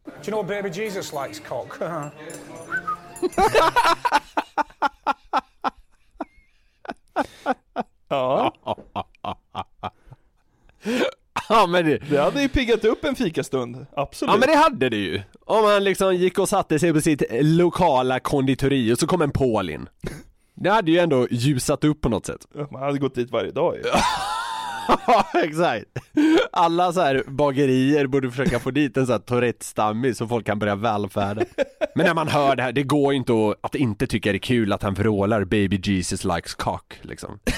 [0.05, 1.73] Do you know baby Jesus likes cock?
[8.07, 8.53] Ja.
[11.49, 13.85] Ja men det, Det hade ju piggat upp en fikastund.
[13.95, 14.33] Absolut.
[14.33, 15.21] Ja men det hade det ju.
[15.45, 19.31] Om man liksom gick och satte sig på sitt lokala konditori och så kom en
[19.31, 19.89] Paul in.
[20.55, 22.47] Det hade ju ändå ljusat upp på något sätt.
[22.71, 23.81] Man hade gått dit varje dag ju.
[24.87, 25.85] Ja exakt.
[26.51, 30.59] Alla så här bagerier borde försöka få dit en sån här Tourette-stammis så folk kan
[30.59, 31.41] börja välfärda.
[31.95, 34.37] Men när man hör det här, det går ju inte att, att inte tycka det
[34.37, 37.39] är kul att han vrålar 'Baby Jesus likes cock' liksom.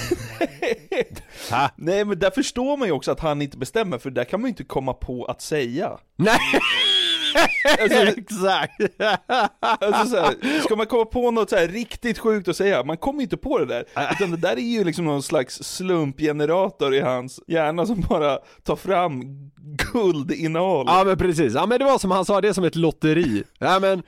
[1.52, 1.70] Ha?
[1.76, 4.48] Nej men där förstår man ju också att han inte bestämmer för där kan man
[4.48, 5.98] ju inte komma på att säga.
[6.16, 6.38] Nej!
[7.82, 8.82] Alltså, Exakt!
[9.60, 12.98] alltså så här, ska man komma på något så här riktigt sjukt att säga, man
[12.98, 13.86] kommer inte på det där.
[14.12, 18.76] Utan det där är ju liksom någon slags slumpgenerator i hans hjärna som bara tar
[18.76, 19.22] fram
[19.94, 20.86] guldinnehåll.
[20.90, 23.44] Ja men precis, ja men det var som han sa, det är som ett lotteri.
[23.60, 24.04] Ja men,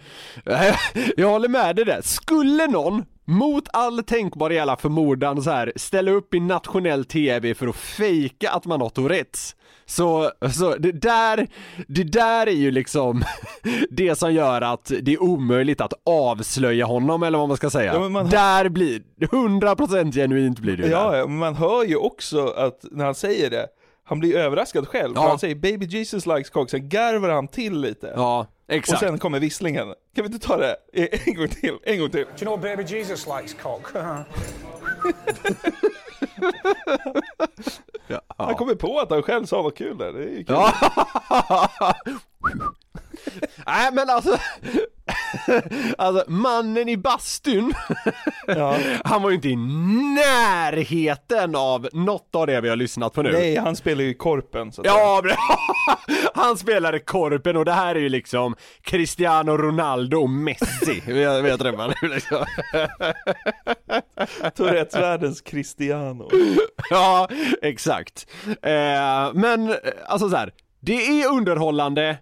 [1.18, 2.02] jag håller med dig där.
[2.02, 7.68] Skulle någon mot all tänkbar jävla förmodan så här ställa upp i nationell tv för
[7.68, 11.48] att fejka att man har Tourettes så, så det där,
[11.88, 13.24] det där är ju liksom
[13.90, 17.94] det som gör att det är omöjligt att avslöja honom eller vad man ska säga.
[17.94, 21.28] Ja, man- Där blir, 100% genuint blir det ju Ja, där.
[21.28, 23.68] man hör ju också att när han säger det,
[24.04, 25.14] han blir överraskad själv.
[25.16, 25.28] Ja.
[25.30, 28.14] han säger 'Baby Jesus likes cock' sen garvar han till lite.
[28.16, 29.00] Ja, Och exakt.
[29.00, 29.88] sen kommer visslingen.
[29.88, 30.76] Kan vi inte ta det
[31.26, 31.78] en gång till?
[31.84, 32.26] En gång till.
[32.26, 33.88] Do you know baby Jesus likes cock?
[38.38, 40.56] Han kommer på att han själv sa något kul där, det är ju kul.
[40.56, 40.74] Ja.
[43.66, 44.38] Nej men alltså,
[45.98, 47.74] alltså mannen i bastun,
[48.58, 48.78] Ja.
[49.04, 49.56] han var ju inte i
[50.16, 53.32] närheten av något av det vi har lyssnat på nu.
[53.32, 55.36] Nej, han spelar ju Korpen så Ja, men,
[56.34, 61.42] han spelade Korpen och det här är ju liksom Cristiano Ronaldo och Messi, vi har,
[61.42, 62.46] vi har träffat nu liksom.
[64.56, 66.30] Tourettesvärldens Cristiano.
[66.90, 67.28] Ja,
[67.62, 68.28] exakt.
[68.48, 69.76] Eh, men eh,
[70.08, 72.18] alltså så här, det är underhållande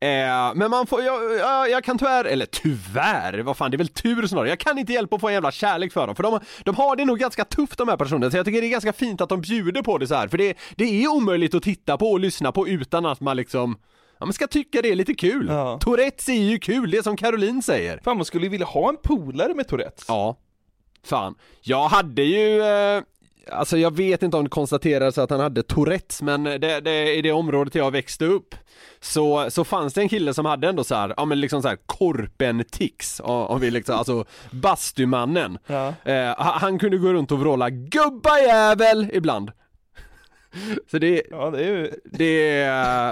[0.00, 3.78] Eh, men man får, jag, jag, jag kan tyvärr, eller tyvärr, vad fan det är
[3.78, 6.22] väl tur snarare, jag kan inte hjälpa att få en jävla kärlek för dem, för
[6.22, 8.70] de, de har det nog ganska tufft de här personerna, så jag tycker det är
[8.70, 11.62] ganska fint att de bjuder på det så här, för det, det är omöjligt att
[11.62, 13.78] titta på och lyssna på utan att man liksom
[14.20, 15.46] Ja man ska tycka det är lite kul.
[15.48, 15.78] Ja.
[15.78, 18.00] Tourettes är ju kul, det är som Caroline säger.
[18.04, 20.04] Fan man skulle ju vilja ha en polare med Tourettes.
[20.08, 20.36] Ja.
[21.04, 21.34] Fan.
[21.60, 23.02] Jag hade ju, eh,
[23.52, 27.22] alltså jag vet inte om det konstaterades att han hade Tourettes, men det, det, i
[27.22, 28.54] det området jag växte upp
[29.00, 31.68] så, så fanns det en kille som hade ändå så här, ja men liksom så
[31.68, 35.58] här korpen-tics, om om vi liksom, alltså bastumannen.
[35.66, 35.94] Ja.
[36.04, 39.50] Eh, ha- han kunde gå runt och vråla 'gubbajävel' ibland.
[40.90, 42.66] Så det, Ja det är ju, det,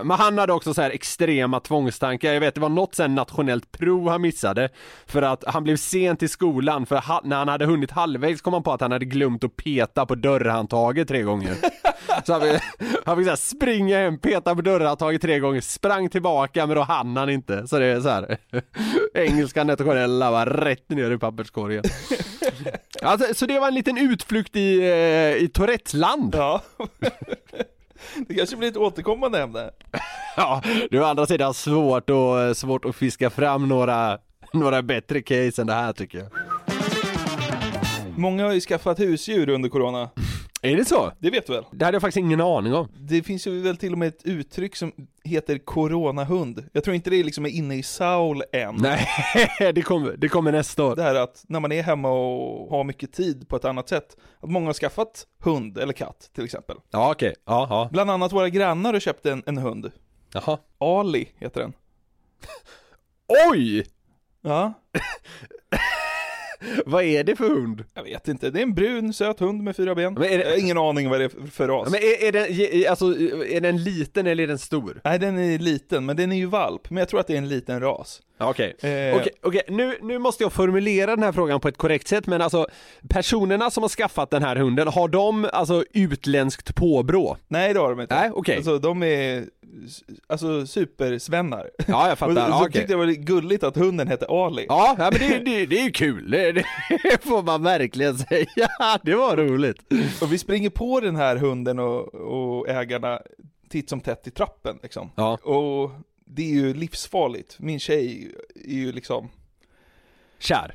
[0.04, 3.72] men han hade också så här extrema tvångstankar, jag vet det var något sen nationellt
[3.72, 4.68] prov han missade.
[5.06, 8.52] För att han blev sent i skolan, för ha, när han hade hunnit halvvägs kom
[8.52, 11.54] han på att han hade glömt att peta på dörrhandtaget tre gånger.
[12.26, 12.62] Så han fick,
[13.04, 17.16] han fick så springa hem, peta på dörrhandtaget tre gånger, sprang tillbaka men då hann
[17.16, 17.66] han inte.
[17.66, 18.36] Så det är så här
[19.14, 21.84] engelska nationella var rätt ner i papperskorgen
[23.02, 26.62] Alltså, så det var en liten utflykt i, eh, i Tourettesland ja.
[28.28, 29.70] Det kanske blir ett återkommande ämne.
[30.36, 34.18] Ja, det är å andra sidan svårt, och, svårt att fiska fram några,
[34.52, 36.28] några bättre case än det här tycker jag.
[38.16, 40.10] Många har ju skaffat husdjur under corona.
[40.66, 41.12] Är det så?
[41.18, 41.64] Det vet du väl?
[41.72, 42.88] Det hade jag faktiskt ingen aning om.
[43.00, 44.92] Det finns ju väl till och med ett uttryck som
[45.24, 46.68] heter coronahund.
[46.72, 48.76] Jag tror inte det liksom är inne i Saul än.
[48.78, 49.06] Nej,
[49.74, 50.96] det kommer, det kommer nästa år.
[50.96, 54.16] Det här att när man är hemma och har mycket tid på ett annat sätt,
[54.40, 56.76] att många har skaffat hund eller katt till exempel.
[56.90, 57.88] Ja okej, ja, ja.
[57.92, 59.90] Bland annat våra grannar har köpt en, en hund.
[60.32, 60.58] Jaha.
[60.78, 61.72] Ali heter den.
[63.52, 63.86] Oj!
[64.40, 64.72] Ja,
[66.86, 67.84] Vad är det för hund?
[67.94, 68.50] jag vet inte.
[68.50, 70.14] Det är en brun söt hund med fyra ben.
[70.14, 71.90] Men är det- ingen aning vad det är för- ras.
[71.90, 73.06] Men är, är, den, alltså,
[73.46, 75.00] är den liten eller är den stor?
[75.04, 76.90] Nej, den är liten, men den är ju valp.
[76.90, 78.22] Men jag tror att det är en liten ras.
[78.38, 79.62] Okej, Eh, okej, okej.
[79.68, 82.66] Nu, nu måste jag formulera den här frågan på ett korrekt sätt men alltså
[83.08, 87.36] personerna som har skaffat den här hunden, har de alltså utländskt påbrå?
[87.48, 88.14] Nej, det har de inte.
[88.14, 88.56] Nej, okej.
[88.56, 89.44] Alltså, de är
[90.26, 91.70] alltså supersvennar.
[91.86, 92.72] Ja jag fattar, Och så ja, okej.
[92.72, 94.66] tyckte jag det var gulligt att hunden hette Ali.
[94.68, 96.64] Ja, ja men det, det, det är ju kul, det, det
[97.22, 98.46] får man verkligen säga,
[99.02, 99.78] det var roligt.
[100.22, 103.20] Och vi springer på den här hunden och, och ägarna
[103.68, 105.10] titt som tätt i trappen liksom.
[105.16, 105.36] Ja.
[105.36, 105.90] Och
[106.24, 107.56] det är ju livsfarligt.
[107.58, 108.32] Min tjej
[108.64, 109.28] är ju liksom,
[110.38, 110.74] Kär.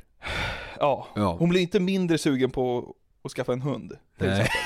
[0.80, 1.36] ja, Ja.
[1.38, 3.92] hon blir inte mindre sugen på att skaffa en hund.
[4.18, 4.40] Till Nej.
[4.40, 4.58] exempel.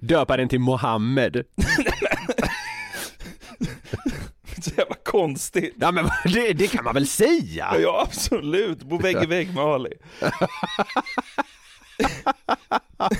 [0.08, 1.44] Döpa den till Mohammed.
[5.12, 5.74] Konstigt.
[5.80, 7.74] Ja men det, det kan man väl säga?
[7.80, 9.92] Ja absolut, bo vägg i vägg med Ali.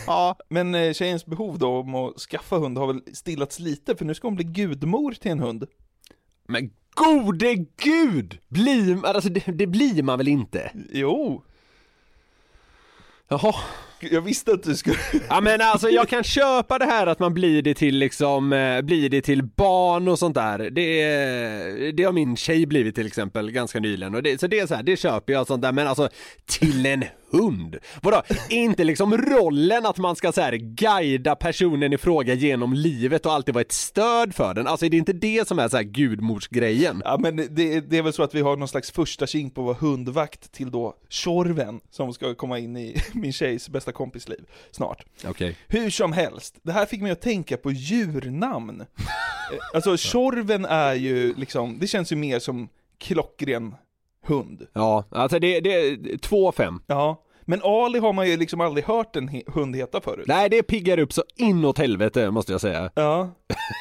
[0.07, 0.37] Ja.
[0.49, 4.15] Men eh, tjejens behov då om att skaffa hund har väl stillats lite för nu
[4.15, 5.67] ska hon bli gudmor till en hund.
[6.49, 8.39] Men gode gud!
[8.49, 10.73] Blir, alltså det, det blir man väl inte?
[10.93, 11.45] Jo,
[13.29, 13.55] Jaha
[14.11, 14.97] jag visste att du skulle...
[15.29, 18.83] Ja men alltså jag kan köpa det här att man blir det till liksom, eh,
[18.83, 20.59] blir det till barn och sånt där.
[20.59, 24.67] Det, det har min tjej blivit till exempel ganska nyligen och det, så det är
[24.67, 26.09] så här, det köper jag och sånt där men alltså
[26.47, 27.77] till en hund?
[28.03, 33.27] Vadå, inte liksom rollen att man ska så här guida personen i fråga genom livet
[33.27, 34.67] och alltid vara ett stöd för den?
[34.67, 37.03] Alltså är det inte det som är så här gudmorsgrejen?
[37.05, 39.61] Ja men det, det är väl så att vi har någon slags första kink på
[39.61, 44.29] att vara hundvakt till då Tjorven som ska komma in i min tjejs bästa kompis
[44.29, 45.05] liv snart.
[45.25, 45.57] Okej.
[45.69, 48.81] Hur som helst, det här fick mig att tänka på djurnamn.
[48.81, 48.87] Eh,
[49.75, 52.69] alltså Tjorven är ju liksom, det känns ju mer som
[52.99, 53.75] klockren
[54.23, 54.67] hund.
[54.73, 56.79] Ja, alltså det, det är 2-5.
[56.87, 60.25] Ja, men Ali har man ju liksom aldrig hört en he- hund heta förut.
[60.29, 62.91] Nej det piggar upp så inåt helvete måste jag säga.
[62.95, 63.31] Ja.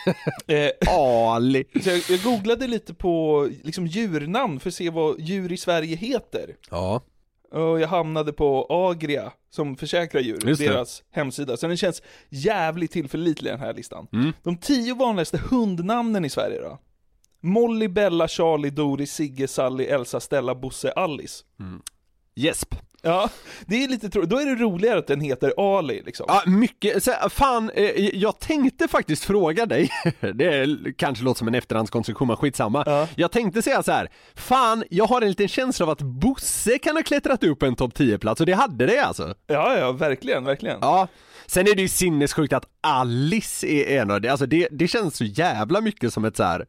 [0.48, 1.64] eh, Ali.
[1.84, 5.96] så jag, jag googlade lite på liksom djurnamn för att se vad djur i Sverige
[5.96, 6.56] heter.
[6.70, 7.02] Ja.
[7.52, 10.68] Och jag hamnade på Agria som försäkrar djur, Just det.
[10.68, 11.58] deras hemsida.
[11.58, 14.08] Så den känns jävligt tillförlitlig den här listan.
[14.14, 14.34] Mm.
[14.44, 16.80] De tio vanligaste hundnamnen i Sverige då?
[17.42, 21.44] Molly, Bella, Charlie, Doris, Sigge, Sally, Elsa, Stella, Bosse, Alice.
[22.36, 22.76] Gäsp.
[23.04, 23.30] Ja,
[23.66, 26.26] det är lite tro- Då är det roligare att den heter Ali liksom.
[26.30, 27.04] Ja, mycket.
[27.04, 27.84] Så, fan, eh,
[28.16, 29.90] jag tänkte faktiskt fråga dig,
[30.34, 32.84] det är, kanske låter som en efterhandskonstruktion men skitsamma.
[32.86, 33.08] Ja.
[33.16, 34.10] Jag tänkte säga så här.
[34.36, 37.94] fan, jag har en liten känsla av att Bosse kan ha klättrat upp en topp
[37.98, 39.34] 10-plats och det hade det alltså.
[39.48, 40.78] Ja, ja, verkligen, verkligen.
[40.82, 41.08] Ja.
[41.48, 45.18] Sen är det ju sinnessjukt att Alice är en av det, alltså det, det känns
[45.18, 46.66] så jävla mycket som ett så här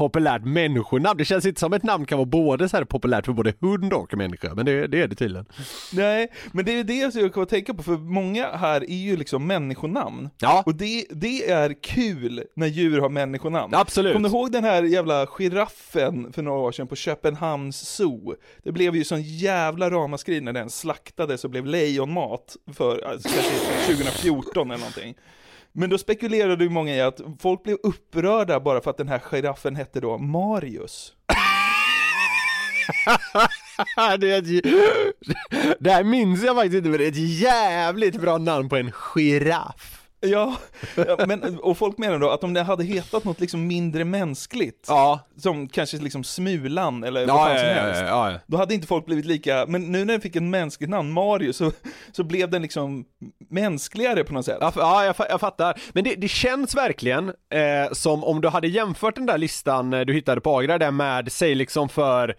[0.00, 1.18] populärt människonamn.
[1.18, 3.92] Det känns inte som ett namn kan vara både så här populärt för både hund
[3.92, 5.46] och människa, men det, det är det tydligen.
[5.92, 8.94] Nej, men det är det som jag kommer att tänka på, för många här är
[8.94, 10.30] ju liksom människonamn.
[10.38, 10.62] Ja.
[10.66, 13.74] Och det, det är kul när djur har människonamn.
[13.74, 14.12] Absolut.
[14.12, 18.34] Kommer du ihåg den här jävla giraffen för några år sedan på Köpenhamns zoo?
[18.62, 23.94] Det blev ju sån jävla ramaskri när den slaktades och blev lejonmat för alltså, kanske
[23.94, 25.14] 2014 eller någonting.
[25.72, 29.18] Men då spekulerade ju många i att folk blev upprörda bara för att den här
[29.18, 31.12] giraffen hette då Marius.
[34.18, 34.64] det, är ett,
[35.80, 38.92] det här minns jag faktiskt inte men det är ett jävligt bra namn på en
[38.92, 39.99] giraff.
[40.22, 40.56] Ja,
[41.26, 45.20] men, och folk menar då att om det hade hetat något liksom mindre mänskligt, Ja.
[45.36, 48.86] som kanske liksom Smulan eller Ja, vad fan som ja, helst, ja, då hade inte
[48.86, 51.72] folk blivit lika, men nu när den fick en mänskligt namn, Marius, så,
[52.12, 53.04] så blev den liksom
[53.50, 54.58] mänskligare på något sätt.
[54.60, 55.80] Ja, jag, jag fattar.
[55.92, 60.00] Men det, det känns verkligen eh, som om du hade jämfört den där listan eh,
[60.00, 62.34] du hittade på Agra där med, säg liksom för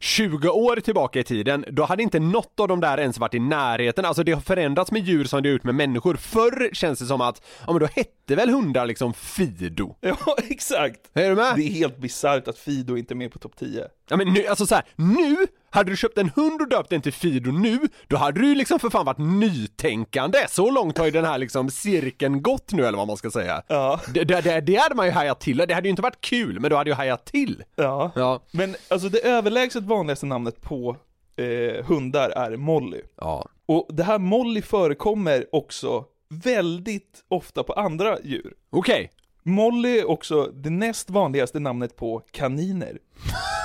[0.00, 3.38] 20 år tillbaka i tiden, då hade inte något av de där ens varit i
[3.38, 4.04] närheten.
[4.04, 6.14] Alltså det har förändrats med djur som det har gjort med människor.
[6.14, 9.94] Förr känns det som att, ja men då hette väl hundar liksom Fido?
[10.00, 10.16] Ja,
[10.50, 11.00] exakt.
[11.14, 11.56] Är du med?
[11.56, 13.88] Det är helt bisarrt att Fido inte är med på topp 10.
[14.08, 15.36] Ja men nu, alltså så här, nu,
[15.70, 18.54] hade du köpt en hund och döpt den till Fido nu, då hade du ju
[18.54, 20.46] liksom för fan varit nytänkande.
[20.48, 23.62] Så långt har ju den här liksom cirkeln gått nu eller vad man ska säga.
[23.68, 24.00] Ja.
[24.14, 26.70] Det, det, det, hade man ju hajat till, det hade ju inte varit kul, men
[26.70, 27.64] du hade ju hajat till.
[27.76, 28.10] Ja.
[28.14, 28.42] Ja.
[28.50, 30.96] Men alltså det överlägset vanligaste namnet på
[31.36, 33.00] eh, hundar är Molly.
[33.16, 33.48] Ja.
[33.66, 38.54] Och det här Molly förekommer också väldigt ofta på andra djur.
[38.70, 39.10] Okej.
[39.42, 42.98] Molly är också det näst vanligaste namnet på kaniner.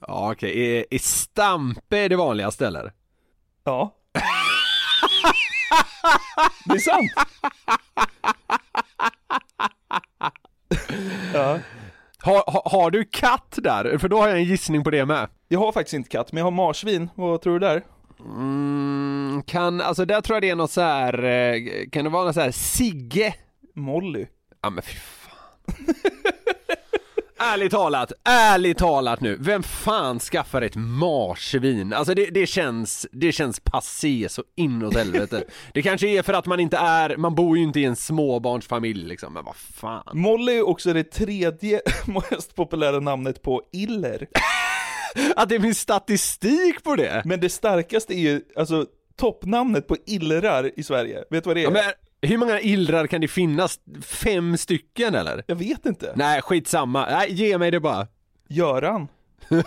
[0.00, 2.92] Ja okej, är, är Stampe det vanligaste eller?
[3.64, 3.94] Ja.
[6.64, 7.10] Det är sant!
[11.34, 11.58] ja.
[12.18, 13.98] Har, har, har du katt där?
[13.98, 15.28] För då har jag en gissning på det med.
[15.48, 17.10] Jag har faktiskt inte katt, men jag har marsvin.
[17.14, 17.82] Vad tror du där?
[18.20, 21.56] Mm, kan, alltså där tror jag det är något så här, eh,
[21.92, 23.34] kan det vara något så här Sigge?
[23.74, 24.26] Molly.
[24.62, 25.94] Ja men fy fan.
[27.42, 31.92] ärligt talat, ärligt talat nu, vem fan skaffar ett marsvin?
[31.92, 35.44] Alltså det, det känns, det känns passé så inåt helvete.
[35.74, 39.08] Det kanske är för att man inte är, man bor ju inte i en småbarnsfamilj
[39.08, 40.02] liksom, men vad fan.
[40.12, 41.80] Molly är också det tredje
[42.30, 44.26] mest populära namnet på iller.
[45.36, 47.22] Att det finns statistik på det?
[47.24, 51.24] Men det starkaste är ju, alltså toppnamnet på illrar i Sverige.
[51.30, 51.74] Vet du vad det är?
[51.74, 51.92] Ja,
[52.22, 53.80] hur många illrar kan det finnas?
[54.02, 55.44] Fem stycken eller?
[55.46, 56.12] Jag vet inte.
[56.16, 57.06] Nej, skitsamma.
[57.10, 58.06] Nej, ge mig det bara.
[58.48, 59.08] Göran.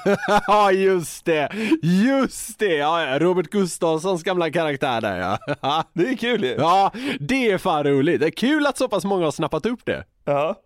[0.48, 1.50] Ja just det,
[1.82, 2.76] just det!
[2.76, 5.84] Ja, Robert Gustafssons gamla karaktär där ja.
[5.94, 6.56] Det är kul ju.
[6.58, 8.20] Ja, det är fan roligt.
[8.20, 10.04] Det är kul att så pass många har snappat upp det.
[10.26, 10.56] Ja.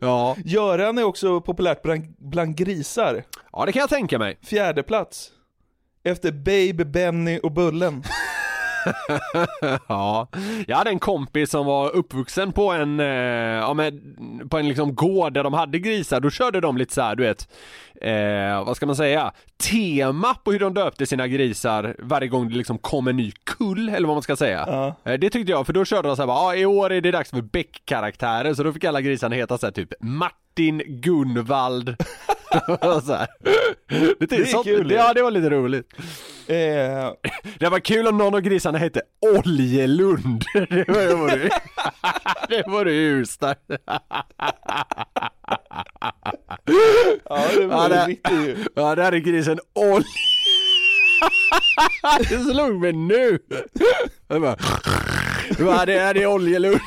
[0.00, 3.22] Ja, Göran är också populärt bland, bland grisar.
[3.52, 4.38] ja det kan jag tänka mig.
[4.42, 5.30] Fjärde plats.
[6.04, 8.02] Efter Babe, Benny och Bullen.
[9.88, 10.28] ja,
[10.66, 14.00] jag hade en kompis som var uppvuxen på en, eh, ja men,
[14.48, 17.22] på en liksom gård där de hade grisar, då körde de lite så här, du
[17.22, 17.48] vet,
[18.00, 19.32] eh, vad ska man säga,
[19.70, 23.88] tema på hur de döpte sina grisar varje gång det liksom kom en ny kull,
[23.88, 24.64] eller vad man ska säga.
[24.66, 25.12] Ja.
[25.12, 27.10] Eh, det tyckte jag, för då körde de så här, ja i år är det
[27.10, 30.45] dags för Beck-karaktärer, så då fick alla grisarna heta så här, typ Martin
[30.86, 31.96] Gunvald.
[33.06, 33.28] Så här.
[34.26, 35.12] Det, är sånt, kul, det, ja.
[35.14, 35.86] det var lite roligt.
[36.46, 37.12] Eh,
[37.58, 39.02] Det var kul om någon av grisarna hette
[39.36, 40.44] Oljelund.
[40.54, 41.50] Det var det vore,
[42.48, 43.60] det vore urstarkt.
[47.28, 48.68] ja, det var Ja, det- riktigt.
[48.74, 50.04] Ja, där är grisen Olj.
[52.18, 53.38] Det slog mig nu.
[54.28, 56.80] Jag bara, det det är Oljelund.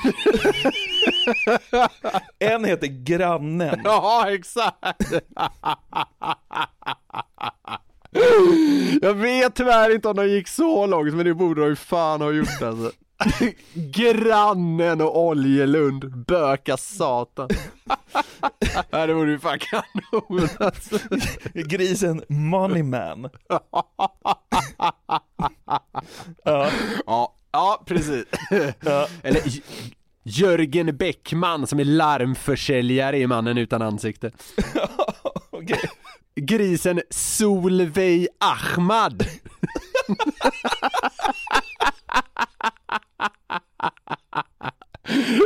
[2.40, 3.82] En heter Grannen.
[3.84, 5.12] Ja, exakt.
[9.02, 12.22] Jag vet tyvärr inte om de gick så långt, men det borde de ju fan
[12.22, 12.92] ha gjort alltså.
[13.74, 17.50] Grannen och Oljelund, böka satan.
[18.90, 20.98] Ja, det vore ju fan kanon alltså.
[21.54, 23.30] Grisen Moneyman.
[26.44, 26.70] Ja,
[27.06, 28.26] Ja, ja precis.
[28.80, 29.08] ja.
[29.24, 29.42] Eller
[30.30, 34.32] Jörgen Bäckman som är larmförsäljare i Mannen utan ansikte.
[35.50, 35.90] Okej.
[36.36, 39.26] Grisen Solveig Ahmad.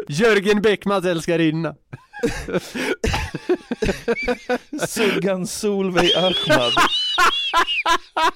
[0.08, 1.76] Jörgen Bäckmans älskarinna.
[4.88, 6.74] Suggan Solveig Ahmad.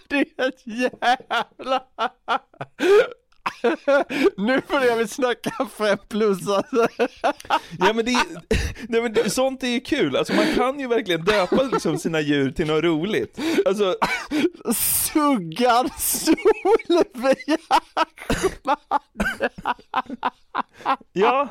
[0.08, 1.84] Det är ett jävla...
[4.38, 6.88] Nu börjar vi snacka fem plus alltså.
[7.80, 8.24] Ja men det,
[8.90, 12.52] nej, men sånt är ju kul, alltså man kan ju verkligen döpa liksom sina djur
[12.52, 13.40] till något roligt.
[13.66, 13.96] Alltså,
[14.76, 17.58] Suggan Solveig
[21.14, 21.50] ja,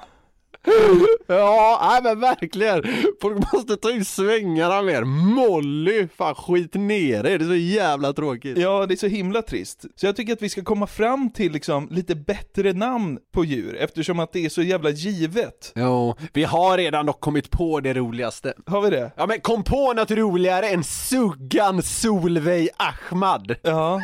[1.27, 2.83] Ja, nej men verkligen.
[3.23, 5.05] Folk måste ta in svängarna mer.
[5.05, 8.59] Molly, fan skit ner det, det är så jävla tråkigt.
[8.59, 9.85] ja det är så himla trist.
[9.97, 13.77] Så jag tycker att vi ska komma fram till liksom lite bättre namn på djur,
[13.77, 15.73] eftersom att det är så jävla givet.
[15.75, 18.55] Jo, vi har redan dock kommit på det roligaste.
[18.67, 19.11] Har vi det?
[19.17, 23.57] Ja men kom på något roligare än Suggan Solveig Ahmad.
[23.63, 24.01] Ja.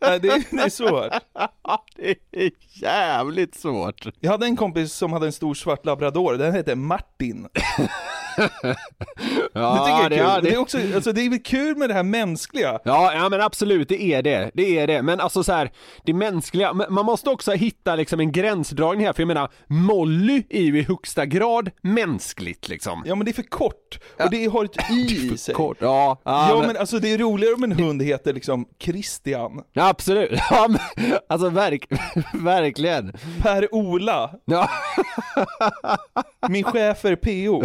[0.00, 1.12] Nej, det, det är svårt.
[1.96, 2.50] det är
[2.82, 4.06] jävligt svårt.
[4.20, 7.48] Jag hade en kompis som hade en stor svart labrador, den hette Martin.
[9.52, 10.18] Ja, det tycker jag är kul.
[10.18, 12.78] ja, Det är också, alltså det är kul med det här mänskliga.
[12.84, 14.50] Ja, ja men absolut, det är det.
[14.54, 15.02] Det är det.
[15.02, 15.70] Men alltså så här,
[16.04, 20.62] det mänskliga, man måste också hitta liksom en gränsdragning här, för jag menar, Molly är
[20.62, 23.02] ju i högsta grad mänskligt liksom.
[23.06, 25.54] Ja men det är för kort, och det har ett y i sig.
[25.54, 26.20] Kort, ja.
[26.24, 29.88] Ja, Ja men, men alltså det är roligare om en hund heter liksom Christian, ja,
[29.88, 30.40] absolut.
[30.50, 30.80] Ja, men,
[31.28, 31.86] alltså verk,
[32.34, 33.12] verkligen.
[33.42, 34.70] Per-Ola, Ja.
[36.48, 37.64] min chef är PO.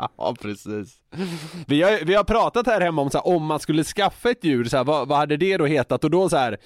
[0.16, 0.96] Ja, precis.
[1.66, 4.44] Vi har, vi har pratat här hemma om så här, om man skulle skaffa ett
[4.44, 6.04] djur, så här, vad, vad hade det då hetat?
[6.04, 6.56] Och då så här,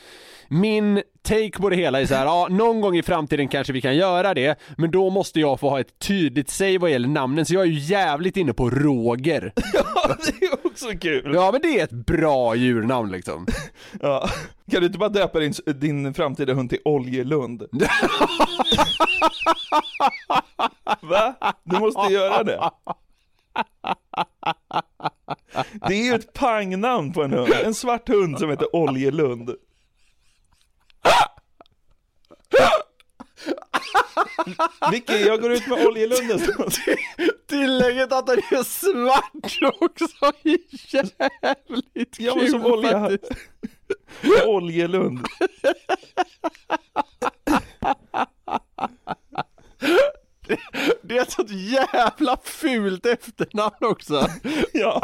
[0.48, 3.80] min take på det hela är så här, ja, någon gång i framtiden kanske vi
[3.80, 7.46] kan göra det, men då måste jag få ha ett tydligt säg vad gäller namnen,
[7.46, 9.52] så jag är ju jävligt inne på Roger.
[10.06, 11.32] Ja, det är också kul!
[11.34, 13.46] Ja, men det är ett bra djurnamn liksom.
[14.00, 14.28] Ja.
[14.70, 17.62] Kan du inte bara döpa din, din framtida hund till Oljelund?
[21.00, 21.34] Va?
[21.64, 22.70] Du måste göra det.
[25.88, 29.50] Det är ju ett pangnamn på en hund, en svart hund som heter Oljelund.
[34.90, 36.74] Micke, jag går ut med Oljelunden snart.
[37.48, 40.58] Tillägget att den är svart också är
[40.94, 43.00] jävligt Ja, men kul som olja.
[43.00, 43.32] faktiskt.
[44.46, 45.18] Oljelund.
[51.02, 54.26] Det är ett sånt jävla fult efternamn också.
[54.72, 55.02] Ja.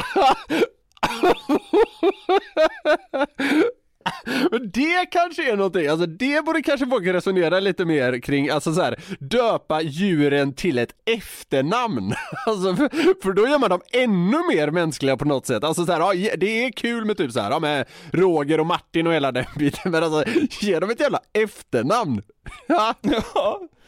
[4.50, 8.74] Men det kanske är någonting, alltså det borde kanske folk resonera lite mer kring, alltså
[8.74, 12.14] så här, döpa djuren till ett efternamn.
[12.46, 15.64] Alltså för, för då gör man dem ännu mer mänskliga på något sätt.
[15.64, 18.66] Alltså så här, ja, det är kul med typ så här, ja, med Roger och
[18.66, 20.24] Martin och hela den biten, men alltså
[20.60, 22.22] ge dem ett jävla efternamn.
[22.66, 22.94] Ja.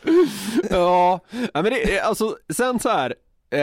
[0.70, 1.20] Ja.
[1.54, 3.14] Men det är alltså, sen så här.
[3.50, 3.60] Eh,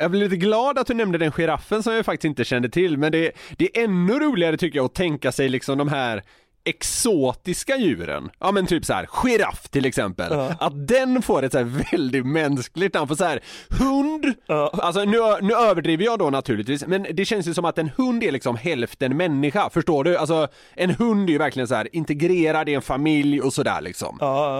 [0.00, 2.98] jag blev lite glad att du nämnde den giraffen som jag faktiskt inte kände till,
[2.98, 6.22] men det, det är ännu roligare tycker jag att tänka sig liksom de här
[6.64, 10.54] exotiska djuren, ja men typ så här giraff till exempel, Ja.
[10.60, 14.24] att den får ett så här väldigt mänskligt namn, för så här hund,
[14.72, 18.22] alltså nu, nu överdriver jag då naturligtvis, men det känns ju som att en hund
[18.24, 20.16] är liksom hälften människa, förstår du?
[20.16, 24.18] Alltså en hund är ju verkligen så här integrerad i en familj och sådär liksom.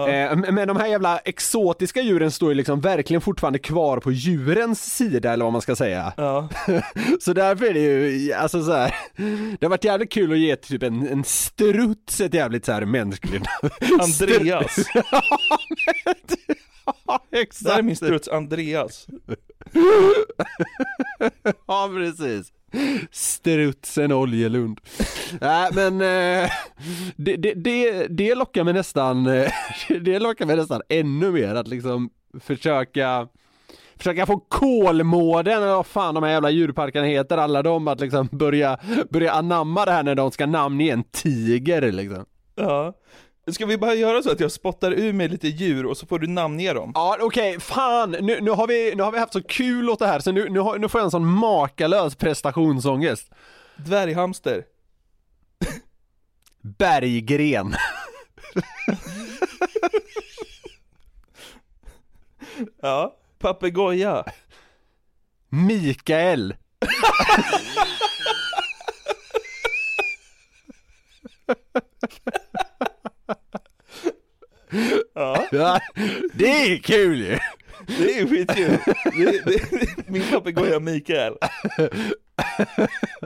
[0.09, 4.95] Eh, men de här jävla exotiska djuren står ju liksom verkligen fortfarande kvar på djurens
[4.95, 6.13] sida eller vad man ska säga.
[7.21, 8.95] så därför är det ju, alltså så här,
[9.59, 11.23] det har varit jävligt kul att ge typ en, en
[11.93, 13.45] struts ett jävligt så här mänskligt.
[13.99, 14.75] Andreas.
[17.05, 17.63] ja, exakt.
[17.65, 19.07] Det här är min struts Andreas.
[21.67, 22.53] ja, precis.
[23.11, 24.79] Strutsen Oljelund.
[25.41, 26.51] Nej men eh,
[27.15, 29.23] det, det, det, det lockar mig nästan,
[30.01, 33.27] det lockar mig nästan ännu mer att liksom försöka
[33.97, 38.29] Försöka få Kolmården, eller vad fan de här jävla djurparkerna heter, alla de att liksom
[38.31, 38.77] börja,
[39.09, 42.25] börja anamma det här när de ska namnge en tiger liksom.
[42.55, 42.93] Ja.
[43.51, 46.19] Ska vi bara göra så att jag spottar ur mig lite djur och så får
[46.19, 46.91] du namnge dem?
[46.95, 48.11] Ja okej, fan!
[48.11, 50.49] Nu, nu, har vi, nu har vi haft så kul åt det här så nu,
[50.49, 53.31] nu, har, nu får jag en sån makalös prestationsångest.
[53.75, 54.63] Dvärghamster.
[56.61, 57.75] Berggren.
[62.81, 63.15] Ja.
[63.43, 64.23] Papegoja.
[65.49, 66.55] Mikael.
[75.13, 75.47] Ja.
[75.51, 75.79] Ja,
[76.33, 77.39] det är kul ju!
[77.87, 78.77] Det är skitkul.
[79.17, 81.33] Det, det, min papegoja Mikael.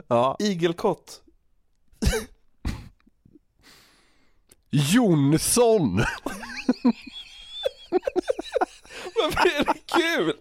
[0.08, 0.36] Ja.
[0.38, 1.22] Igelkott.
[4.70, 6.04] Jonsson!
[9.22, 10.36] Varför är det kul?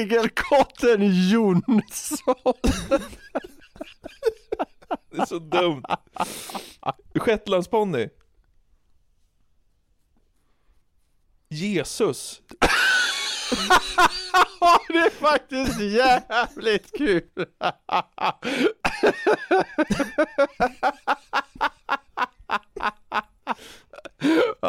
[0.00, 2.54] Igelkotten Jonsson!
[5.10, 5.82] Det är så dumt.
[7.14, 8.08] Shetlandsponny.
[11.48, 12.42] Jesus.
[14.88, 17.22] det är faktiskt jävligt kul!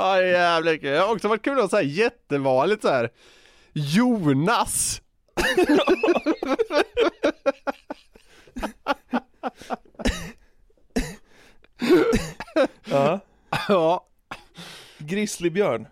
[0.01, 0.91] Ja, jävligt kul.
[0.91, 3.09] Det har också varit kul att säga jättevanligt så här.
[3.73, 5.01] Jonas!
[12.85, 13.19] Ja.
[13.67, 14.07] Ja.
[14.97, 15.87] Grizzlybjörn.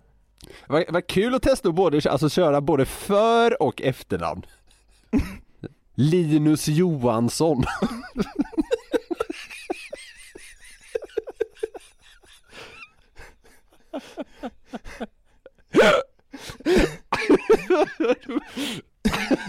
[0.67, 4.45] Vad, vad kul att testa att både, alltså köra både för och efternamn.
[5.95, 7.63] Linus Johansson.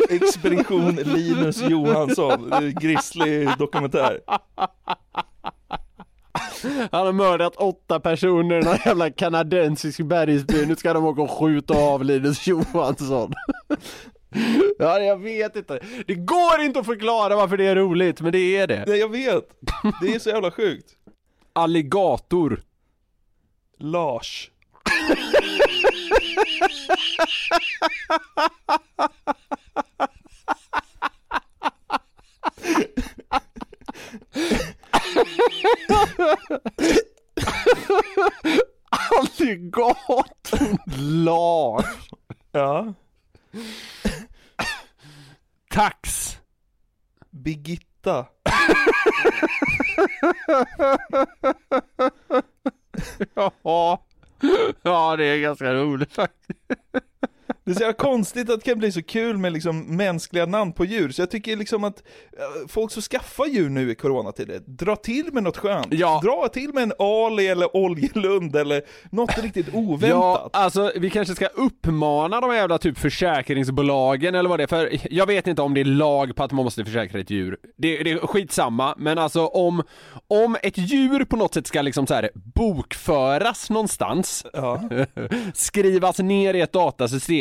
[0.08, 2.52] Expedition Linus Johansson.
[2.80, 4.20] Grizzly dokumentär.
[6.92, 10.66] Han har mördat åtta personer i någon jävla kanadensisk bergsby.
[10.66, 13.32] Nu ska de åka och skjuta av Linus Johansson.
[14.78, 15.80] Ja, jag vet inte.
[16.06, 18.84] Det går inte att förklara varför det är roligt, men det är det.
[18.86, 19.44] Nej, jag vet.
[20.00, 20.90] Det är så jävla sjukt.
[21.52, 22.62] Alligator.
[23.82, 24.50] Lars.
[38.90, 40.24] Alligatorn
[40.86, 41.84] Lars.
[42.52, 42.94] Ja.
[45.70, 46.38] Tax.
[47.30, 48.28] Birgitta.
[53.34, 54.04] Ja.
[54.82, 56.60] Ja, det är ganska roligt faktiskt.
[57.64, 60.84] Det är så konstigt att det kan bli så kul med liksom mänskliga namn på
[60.84, 62.02] djur, så jag tycker liksom att
[62.38, 65.86] eh, folk som skaffar djur nu i coronatider, dra till med något skönt.
[65.90, 66.20] Ja.
[66.24, 70.50] Dra till med en Ali eller Oljelund eller något riktigt Ja, oväntat.
[70.56, 75.26] alltså vi kanske ska uppmana de jävla typ försäkringsbolagen eller vad det är, för jag
[75.26, 77.56] vet inte om det är lag på att man måste försäkra ett djur.
[77.78, 79.82] Det, det är skitsamma, men alltså om,
[80.28, 84.82] om ett djur på något sätt ska liksom så här bokföras någonstans, Ja.
[85.54, 87.39] skrivas ner i ett datasystem,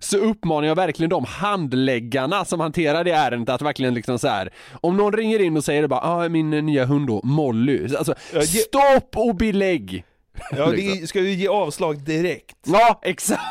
[0.00, 4.52] så uppmanar jag verkligen de handläggarna som hanterar det ärendet att verkligen liksom så här.
[4.80, 8.14] om någon ringer in och säger det bara ah, min nya hund då, Molly, alltså
[8.32, 10.04] Ja, stopp och belägg!
[10.50, 12.56] Ja, det ska ju ge avslag direkt.
[12.66, 13.42] Ja, exakt!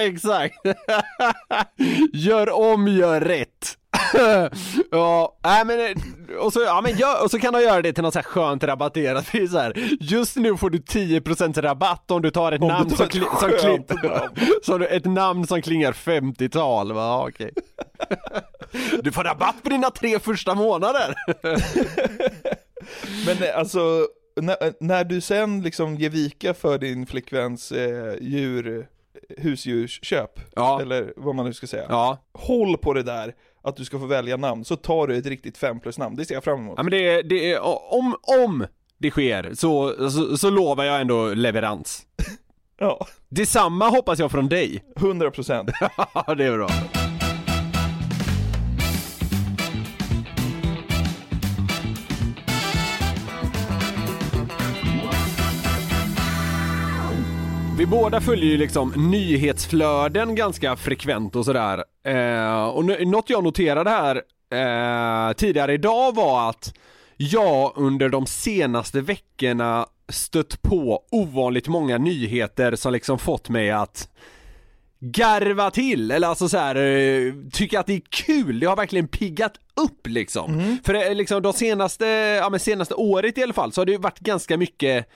[0.00, 0.54] exakt!
[2.12, 3.76] gör om, gör rätt!
[4.90, 7.92] ja, nej men, eh, och så, ja, men gör, och så kan de göra det
[7.92, 11.60] till något så här skönt rabatterat, det är så här, just nu får du 10%
[11.62, 15.46] rabatt om du tar ett Om namn tar som, ett kli, som, kli, ett namn
[15.46, 17.50] som klingar 50-tal, va, ja, okej.
[19.02, 21.14] du får rabatt på dina tre första månader!
[23.26, 24.06] Men eh, alltså,
[24.40, 28.86] när, när du sen liksom ger vika för din flickväns eh, djur,
[29.38, 30.80] husdjursköp, Ja.
[30.80, 31.86] eller vad man nu ska säga.
[31.88, 35.26] ja, Håll på det där, att du ska få välja namn, så tar du ett
[35.26, 36.74] riktigt 5 plus namn, det ser jag fram emot.
[36.76, 37.60] ja men det, det är,
[37.94, 38.66] om, om
[38.98, 42.06] det sker så, så, så lovar jag ändå leverans.
[42.82, 44.84] Ja, Detsamma hoppas jag från dig.
[44.96, 45.72] 100%.
[46.26, 46.68] Ja, det är bra.
[57.80, 61.84] Vi båda följer ju liksom nyhetsflöden ganska frekvent och sådär.
[62.04, 64.22] Eh, och något jag noterade här
[64.52, 66.74] eh, tidigare idag var att
[67.16, 74.08] jag under de senaste veckorna stött på ovanligt många nyheter som liksom fått mig att
[74.98, 79.08] garva till, eller alltså så här, eh, tycka att det är kul, det har verkligen
[79.08, 80.78] piggat upp liksom.
[80.84, 83.86] För det, är liksom de senaste, ja men senaste året i alla fall så har
[83.86, 85.06] det ju varit ganska mycket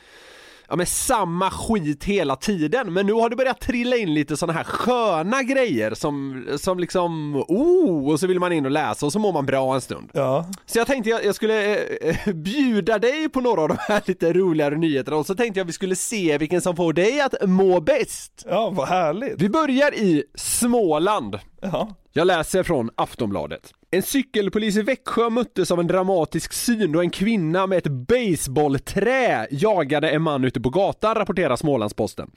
[0.68, 4.52] Ja men samma skit hela tiden, men nu har det börjat trilla in lite sådana
[4.52, 9.12] här sköna grejer som, som liksom, oh, och så vill man in och läsa och
[9.12, 10.10] så mår man bra en stund.
[10.12, 14.02] Ja, Så jag tänkte jag, jag skulle eh, bjuda dig på några av de här
[14.06, 17.34] lite roligare nyheterna och så tänkte jag vi skulle se vilken som får dig att
[17.48, 18.44] må bäst.
[18.48, 19.42] ja vad härligt.
[19.42, 21.38] Vi börjar i Småland.
[21.60, 21.88] Ja.
[22.12, 23.72] Jag läser från Aftonbladet.
[23.94, 29.46] En cykelpolis i Växjö möttes av en dramatisk syn då en kvinna med ett baseballträ
[29.50, 32.30] jagade en man ute på gatan, rapporterar Smålandsposten.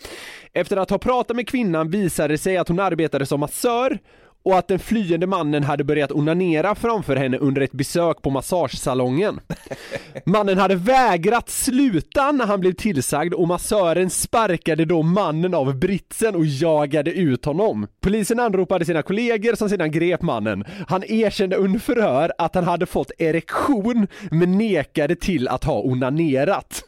[0.54, 4.00] Efter att ha pratat med kvinnan visade det sig att hon arbetade som massör
[4.44, 9.40] och att den flyende mannen hade börjat onanera framför henne under ett besök på massagesalongen.
[10.26, 16.36] Mannen hade vägrat sluta när han blev tillsagd och massören sparkade då mannen av britsen
[16.36, 17.88] och jagade ut honom.
[18.02, 20.64] Polisen anropade sina kollegor som sedan grep mannen.
[20.88, 26.84] Han erkände under förhör att han hade fått erektion men nekade till att ha onanerat.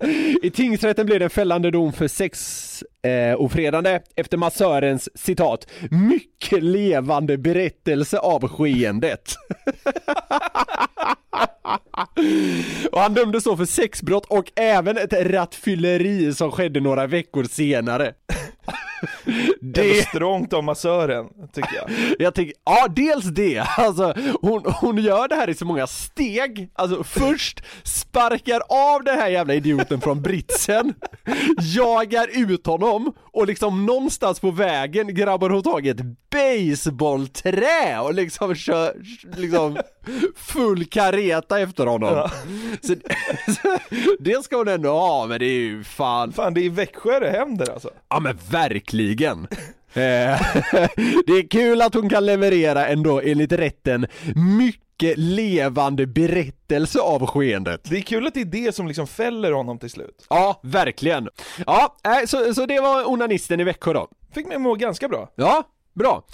[0.42, 6.62] I tingsrätten blev det en fällande dom för sex eh, ofredande efter massörens citat mycket
[6.62, 9.34] levande berättelse av skeendet.
[12.92, 18.14] och han dömdes så för sexbrott och även ett rattfylleri som skedde några veckor senare.
[19.60, 21.90] Det är strångt av massören, tycker jag.
[22.18, 26.70] Jag tänker, ja dels det, alltså hon, hon gör det här i så många steg,
[26.74, 30.94] alltså först sparkar av den här jävla idioten från britsen,
[31.76, 38.14] jagar ut honom och liksom någonstans på vägen grabbar hon tag i ett baseballträ och
[38.14, 38.96] liksom kör,
[39.36, 39.78] liksom
[40.36, 42.14] full kareta efter honom.
[42.14, 42.30] Ja.
[42.82, 42.94] Så,
[43.52, 43.78] så,
[44.18, 47.20] det ska hon ändå ha, men det är ju fan Fan, det är i Växjö
[47.20, 47.90] det händer alltså.
[48.08, 48.89] Ja men verkligen!
[49.92, 50.00] Eh,
[51.26, 54.06] det är kul att hon kan leverera ändå enligt rätten
[54.58, 57.80] mycket levande berättelse av skeendet.
[57.90, 60.26] Det är kul att det är det som liksom fäller honom till slut.
[60.28, 61.28] Ja, verkligen.
[61.66, 64.08] Ja, eh, så, så det var onanisten i Växjö då.
[64.34, 65.32] Fick mig må ganska bra.
[65.34, 65.62] Ja,
[65.94, 66.24] bra.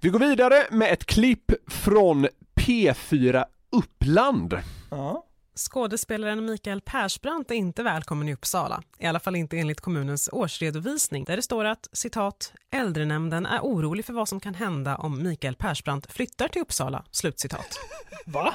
[0.00, 4.58] Vi går vidare med ett klipp från P4 Uppland.
[4.90, 5.24] Ja.
[5.60, 11.24] Skådespelaren Mikael Persbrandt är inte välkommen i Uppsala, i alla fall inte enligt kommunens årsredovisning
[11.24, 15.54] där det står att citat äldrenämnden är orolig för vad som kan hända om Mikael
[15.54, 17.04] Persbrandt flyttar till Uppsala.
[17.10, 17.78] Slutcitat.
[18.26, 18.54] Va?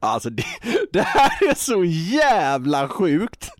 [0.00, 0.44] Alltså det,
[0.92, 3.50] det här är så jävla sjukt!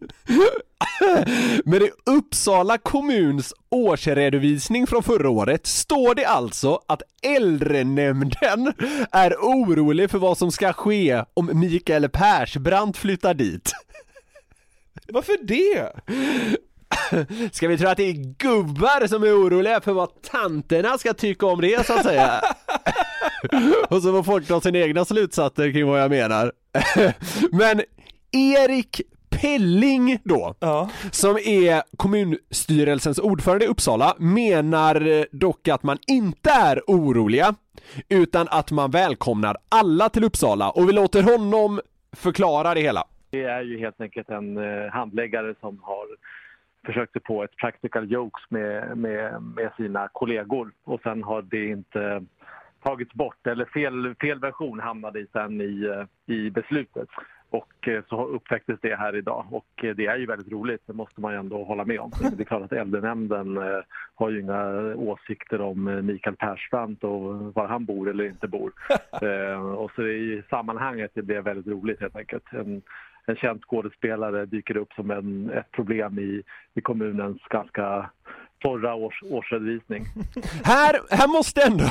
[1.65, 8.73] Men i Uppsala kommuns årsredovisning från förra året står det alltså att äldrenämnden
[9.13, 13.73] är orolig för vad som ska ske om Mikael Persbrandt flyttar dit.
[15.09, 15.93] Varför det?
[17.53, 21.47] Ska vi tro att det är gubbar som är oroliga för vad tanterna ska tycka
[21.47, 22.41] om det så att säga?
[23.89, 26.53] Och så får folk dra sina egna slutsatser kring vad jag menar.
[27.53, 27.83] Men
[28.33, 29.01] Erik
[29.41, 30.55] Pelling då,
[31.11, 37.55] som är kommunstyrelsens ordförande i Uppsala, menar dock att man inte är oroliga,
[38.09, 41.81] utan att man välkomnar alla till Uppsala och vi låter honom
[42.17, 43.05] förklara det hela.
[43.31, 46.07] Det är ju helt enkelt en eh, handläggare som har
[46.87, 51.67] försökt sig på ett practical jokes med, med, med sina kollegor och sen har det
[51.67, 52.25] inte
[52.83, 57.09] tagits bort eller fel, fel version hamnade i sen i, eh, i beslutet.
[57.53, 60.93] Och eh, så upptäcktes det här idag och eh, det är ju väldigt roligt, det
[60.93, 62.11] måste man ju ändå hålla med om.
[62.37, 63.81] Det är klart att äldrenämnden eh,
[64.15, 68.73] har ju inga åsikter om Mikael Persbrandt och var han bor eller inte bor.
[69.77, 72.45] Och så i sammanhanget det blev väldigt roligt helt enkelt.
[72.53, 72.83] En,
[73.27, 76.43] en känd skådespelare dyker upp som en, ett problem i,
[76.75, 78.11] i kommunens ganska
[78.63, 80.07] torra års, årsredovisning.
[80.65, 81.85] Här, här måste ändå,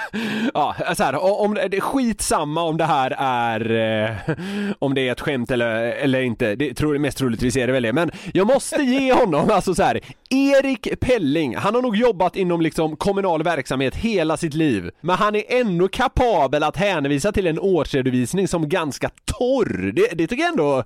[0.54, 3.70] ja så här, om det är skitsamma om det här är,
[4.10, 4.34] eh,
[4.78, 7.82] om det är ett skämt eller, eller inte, det tror mest troligtvis är det väl
[7.82, 10.00] det, men jag måste ge honom, alltså så här,
[10.30, 15.34] Erik Pelling, han har nog jobbat inom liksom kommunal verksamhet hela sitt liv, men han
[15.34, 20.50] är ändå kapabel att hänvisa till en årsredovisning som ganska torr, det, det tycker jag
[20.50, 20.84] ändå,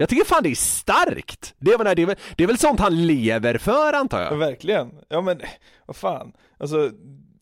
[0.00, 1.54] jag tycker fan det är starkt!
[1.58, 4.32] Det är, väl- det, är, det är väl sånt han lever för antar jag?
[4.32, 4.36] Ja,
[4.84, 5.04] verkligen.
[5.08, 5.40] Ja men,
[5.86, 6.32] vad fan.
[6.60, 6.90] Alltså,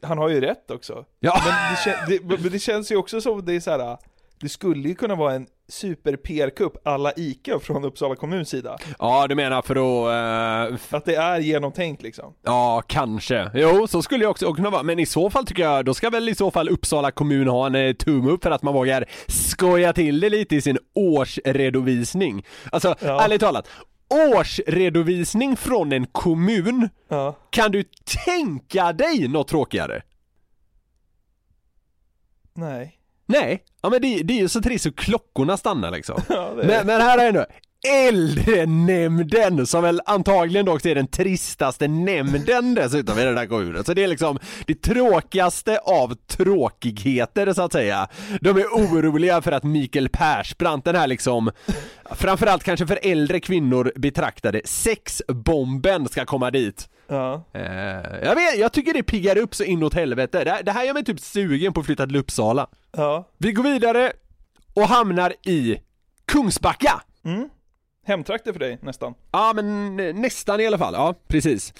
[0.03, 1.05] han har ju rätt också.
[1.21, 1.43] Ja.
[1.45, 3.97] Men det, kän- det, men det känns ju också som det är så här.
[4.41, 8.77] det skulle ju kunna vara en super PR-kupp alla ICA från Uppsala kommuns sida.
[8.99, 10.71] Ja, du menar för att...
[10.73, 12.35] eh, Att det är genomtänkt liksom.
[12.43, 13.51] Ja, kanske.
[13.55, 14.83] Jo, så skulle jag också kunna vara.
[14.83, 17.67] Men i så fall tycker jag, då ska väl i så fall Uppsala kommun ha
[17.67, 22.45] en eh, tumme upp för att man vågar skoja till det lite i sin årsredovisning.
[22.73, 23.69] Alltså, ärligt talat.
[24.09, 26.89] Årsredovisning från en kommun,
[27.51, 27.85] kan du
[28.25, 30.03] tänka dig något tråkigare?
[32.55, 32.99] Nej.
[33.27, 36.21] Nej, ja men det, det är ju så trist så klockorna stannar liksom.
[36.29, 37.47] Ja, det men, men här är ändå
[38.09, 43.85] Äldrenämnden som väl antagligen också är den tristaste nämnden dessutom i den här kommunen.
[43.85, 48.09] Så det är liksom det tråkigaste av tråkigheter så att säga.
[48.41, 51.51] De är oroliga för att Mikael Persbrandt, den här liksom,
[52.11, 56.89] framförallt kanske för äldre kvinnor betraktade, sexbomben ska komma dit.
[57.09, 57.45] Ja.
[57.53, 57.63] Eh,
[58.23, 60.45] jag, vet, jag tycker det piggar upp så inåt helvete.
[60.45, 62.67] Det, här- det här gör mig typ sugen på att flytta till Uppsala.
[62.97, 63.29] Ja.
[63.39, 64.13] Vi går vidare
[64.75, 65.77] och hamnar i
[66.27, 67.03] Kungsbacka.
[67.25, 67.49] Mm.
[68.07, 69.15] Hemtrakter för dig nästan.
[69.33, 71.75] Ja men eh, nästan i alla fall, ja precis.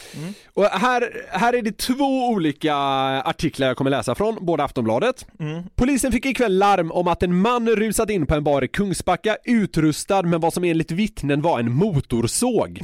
[0.55, 2.77] Och här, här är det två olika
[3.25, 5.27] artiklar jag kommer läsa från, båda Aftonbladet.
[5.75, 9.37] Polisen fick ikväll larm om att en man rusat in på en bar i Kungsbacka
[9.45, 12.83] utrustad med vad som enligt vittnen var en motorsåg.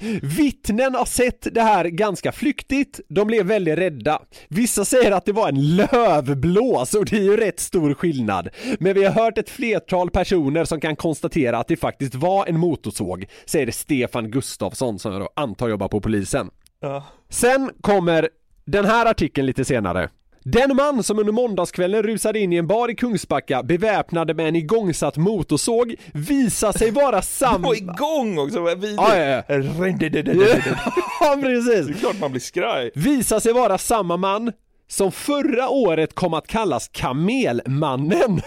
[0.22, 4.22] Vittnen har sett det här ganska flyktigt, de blev väldigt rädda.
[4.48, 8.48] Vissa säger att det var en lövblås och det är ju rätt stor skillnad.
[8.80, 12.58] Men vi har hört ett flertal personer som kan konstatera att det faktiskt var en
[12.58, 16.50] motorsåg, säger Stefan Gustafsson som jag då antar jobbar på polisen.
[16.80, 17.04] Ja.
[17.28, 18.28] Sen kommer
[18.64, 20.10] den här artikeln lite senare.
[20.44, 24.56] Den man som under måndagskvällen rusade in i en bar i Kungsbacka beväpnade med en
[24.56, 27.68] igångsatt motorsåg visar sig vara samma...
[27.68, 28.96] Och igång också, vad vidrigt.
[28.96, 29.42] Ja, ja, ja.
[31.20, 31.86] ja, precis.
[31.86, 32.90] Det är klart man blir skraj.
[32.94, 34.52] Visar sig vara samma man
[34.88, 38.40] som förra året kom att kallas Kamelmannen.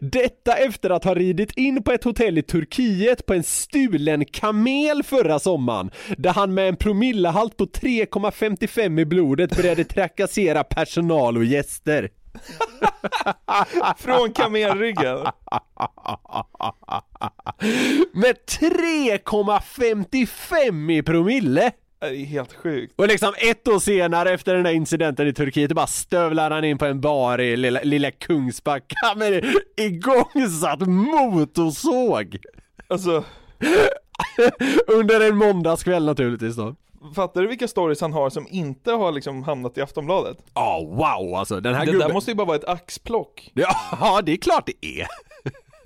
[0.00, 5.02] Detta efter att ha ridit in på ett hotell i Turkiet på en stulen kamel
[5.02, 11.44] förra sommaren, där han med en promillehalt på 3,55 i blodet började trakassera personal och
[11.44, 12.10] gäster.
[13.98, 15.18] Från kamelryggen.
[18.12, 21.72] Med 3,55 i promille!
[22.10, 22.94] Det är helt sjukt.
[22.96, 26.78] Och liksom ett år senare efter den där incidenten i Turkiet, bara stövlar han in
[26.78, 29.44] på en bar i lilla, lilla Kungsbacka med
[29.76, 32.36] igångsatt motorsåg!
[32.88, 33.24] Alltså...
[34.86, 36.74] Under en måndagskväll naturligtvis då.
[37.14, 40.38] Fattar du vilka stories han har som inte har liksom hamnat i Aftonbladet?
[40.54, 42.08] Ja, wow alltså den här Det gubben...
[42.08, 43.50] där måste ju bara vara ett axplock.
[43.54, 45.06] Ja, det är klart det är!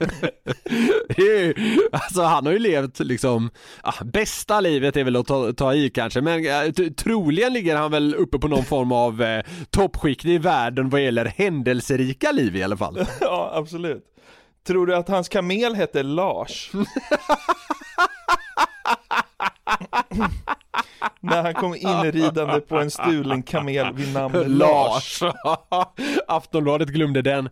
[1.16, 1.54] Ju,
[1.92, 3.50] alltså han har ju levt liksom,
[3.82, 7.90] ah, bästa livet är väl att ta, ta i kanske, men eh, troligen ligger han
[7.90, 12.62] väl uppe på någon form av eh, toppskikt i världen vad gäller händelserika liv i
[12.62, 13.06] alla fall.
[13.20, 14.04] Ja, absolut.
[14.66, 16.70] Tror du att hans kamel hette Lars?
[21.20, 25.20] När han kom inridande på en stulen kamel vid namn Lars.
[25.20, 25.34] Lars!
[26.28, 27.48] Aftonbladet glömde den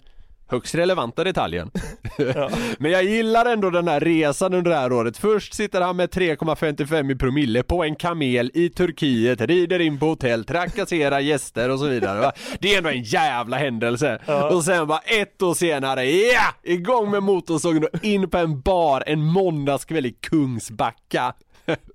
[0.49, 1.71] högst relevanta detaljen.
[2.79, 5.17] Men jag gillar ändå den här resan under det här året.
[5.17, 10.07] Först sitter han med 3,55 i promille på en kamel i Turkiet, rider in på
[10.07, 12.21] hotell, trakasserar gäster och så vidare.
[12.21, 12.33] va?
[12.61, 14.19] Det är ändå en jävla händelse.
[14.53, 16.41] Och sen bara ett år senare, ja!
[16.63, 21.35] Igång med motorsågen och in på en bar en måndagskväll i Kungsbacka.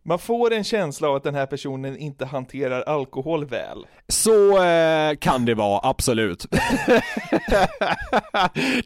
[0.06, 3.86] Man får en känsla av att den här personen inte hanterar alkohol väl.
[4.08, 6.46] Så eh, kan det vara, absolut.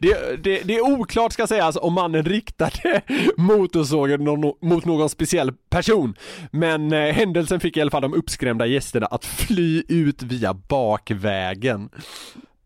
[0.00, 3.02] det, det, det är oklart ska sägas om mannen riktade
[3.36, 4.24] motorsågen
[4.60, 6.14] mot någon speciell person.
[6.50, 11.90] Men eh, händelsen fick i alla fall de uppskrämda gästerna att fly ut via bakvägen.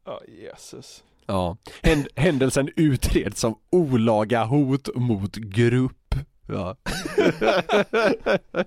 [0.07, 1.03] Ja, Jesus.
[1.27, 5.97] Ja, Hän, händelsen utreds som olaga hot mot grupp.
[6.53, 6.77] Ja.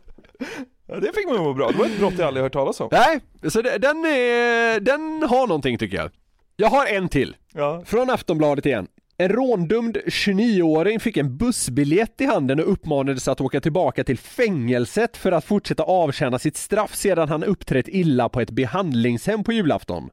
[0.88, 1.72] Ja, det fick man må bra.
[1.72, 2.90] Det var ett brott jag aldrig hört talas om.
[2.92, 3.20] Nej,
[3.50, 6.12] så det, den är, den har någonting tycker jag.
[6.56, 7.36] Jag har en till.
[7.54, 7.84] Ja.
[7.86, 8.88] Från Aftonbladet igen.
[9.18, 15.18] En råndömd 29-åring fick en bussbiljett i handen och uppmanades att åka tillbaka till fängelset
[15.18, 20.10] för att fortsätta avtjäna sitt straff sedan han uppträtt illa på ett behandlingshem på julafton.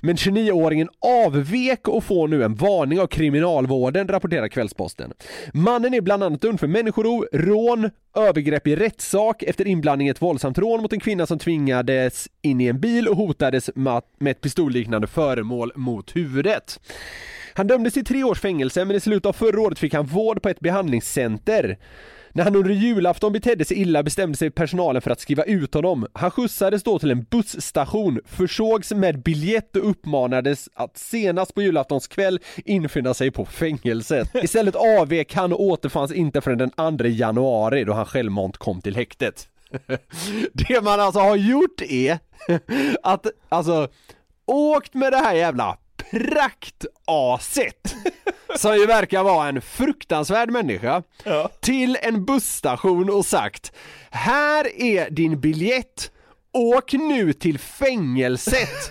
[0.00, 5.12] Men 29-åringen avvek och får nu en varning av kriminalvården, rapporterar Kvällsposten.
[5.54, 10.22] Mannen är bland annat dömd för människorov, rån, övergrepp i rättssak efter inblandning i ett
[10.22, 14.40] våldsamt rån mot en kvinna som tvingades in i en bil och hotades med ett
[14.40, 16.78] pistolliknande föremål mot huvudet.
[17.56, 20.42] Han dömdes till tre års fängelse men i slutet av förra året fick han vård
[20.42, 21.78] på ett behandlingscenter.
[22.32, 26.06] När han under julafton betedde sig illa bestämde sig personalen för att skriva ut honom.
[26.12, 32.06] Han skjutsades då till en busstation, försågs med biljett och uppmanades att senast på julaftons
[32.06, 34.28] kväll infinna sig på fängelset.
[34.34, 38.96] Istället avvek han och återfanns inte förrän den 2 januari då han självmant kom till
[38.96, 39.48] häktet.
[40.52, 42.18] Det man alltså har gjort är
[43.02, 43.88] att, alltså,
[44.46, 45.78] åkt med det här jävla
[46.10, 47.94] praktaset
[48.56, 51.02] som ju verkar vara en fruktansvärd människa
[51.60, 53.72] till en busstation och sagt
[54.10, 56.10] Här är din biljett,
[56.52, 58.90] åk nu till fängelset!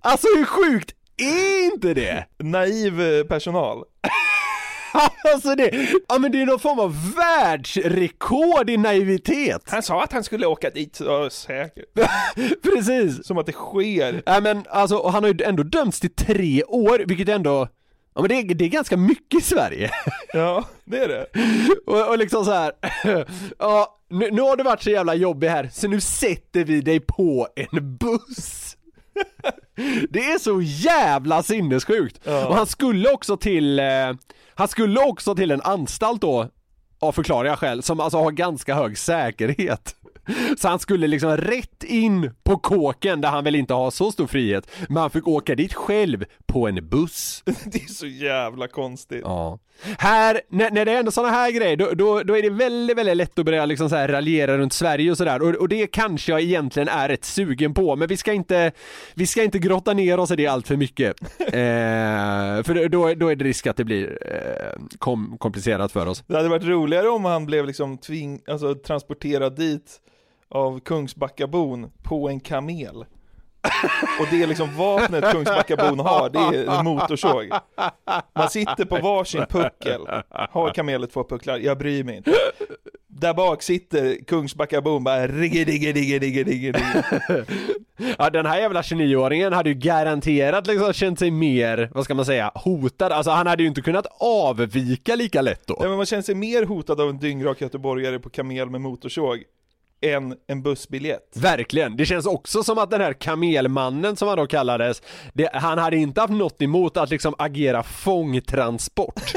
[0.00, 2.26] alltså hur sjukt är inte det?
[2.38, 3.84] Naiv eh, personal.
[5.34, 9.62] alltså det, ja men det är någon form av världsrekord i naivitet.
[9.66, 11.84] Han sa att han skulle åka dit, så säkert.
[12.62, 13.26] Precis.
[13.26, 14.22] Som att det sker.
[14.26, 17.68] Nej men alltså, han har ju ändå dömts till tre år, vilket ändå
[18.14, 19.90] Ja men det är, det är ganska mycket i Sverige.
[20.32, 21.26] Ja, det är det.
[21.86, 22.72] och, och liksom så här.
[23.58, 27.00] ja, nu, nu har det varit så jävla jobbigt här, så nu sätter vi dig
[27.00, 28.67] på en buss.
[30.10, 32.26] Det är så jävla sinnessjukt!
[32.26, 33.86] Och han skulle också till, eh,
[34.54, 36.48] han skulle också till en anstalt då,
[37.00, 39.96] av förklarliga skäl, som alltså har ganska hög säkerhet.
[40.58, 44.26] Så han skulle liksom rätt in på kåken där han väl inte har så stor
[44.26, 47.42] frihet, men han fick åka dit själv på en buss.
[47.64, 49.20] Det är så jävla konstigt.
[49.24, 49.58] Ja.
[49.98, 52.96] Här, när, när det är ändå sådana här grejer, då, då, då är det väldigt,
[52.96, 55.42] väldigt lätt att börja liksom så här raljera runt Sverige och sådär.
[55.42, 58.72] Och, och det kanske jag egentligen är rätt sugen på, men vi ska inte,
[59.14, 61.20] vi ska inte grotta ner oss i det allt för mycket.
[61.40, 66.24] eh, för då, då är det risk att det blir eh, kom, komplicerat för oss.
[66.26, 70.00] Det hade varit roligare om han blev liksom tving, alltså transporterad dit
[70.48, 73.04] av Kungsbackabon på en kamel.
[74.20, 77.50] Och det är liksom vapnet Kungsbackabon har, det är motorsåg.
[78.34, 80.00] Man sitter på varsin puckel.
[80.28, 81.58] Har kamelet två pucklar?
[81.58, 82.32] Jag bryr mig inte.
[83.06, 87.04] Där bak sitter Kungsbackabon bara rigge digge digge digge digge.
[88.18, 92.24] Ja den här jävla 29-åringen hade ju garanterat liksom känt sig mer, vad ska man
[92.24, 93.12] säga, hotad.
[93.12, 95.76] Alltså han hade ju inte kunnat avvika lika lätt då.
[95.80, 99.44] Ja men man känner sig mer hotad av en dyngrak göteborgare på kamel med motorsåg
[100.00, 101.36] än en bussbiljett.
[101.36, 105.78] Verkligen, det känns också som att den här kamelmannen som han då kallades, det, han
[105.78, 109.32] hade inte haft något emot att liksom agera fångtransport.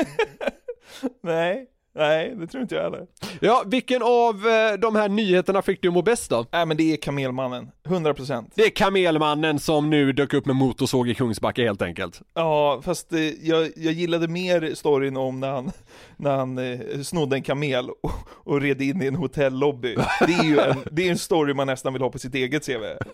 [1.23, 3.05] Nej, Nej, det tror inte jag heller.
[3.39, 6.45] Ja, vilken av eh, de här nyheterna fick du må bäst då?
[6.51, 8.51] Nej men det är Kamelmannen, 100%.
[8.55, 12.21] Det är Kamelmannen som nu dök upp med motorsåg i Kungsbacka helt enkelt.
[12.33, 15.71] Ja, fast eh, jag, jag gillade mer storyn om när han,
[16.17, 19.95] när han eh, snodde en kamel och, och red in i en hotellobby.
[20.27, 22.65] Det är ju en, det är en story man nästan vill ha på sitt eget
[22.65, 22.83] CV.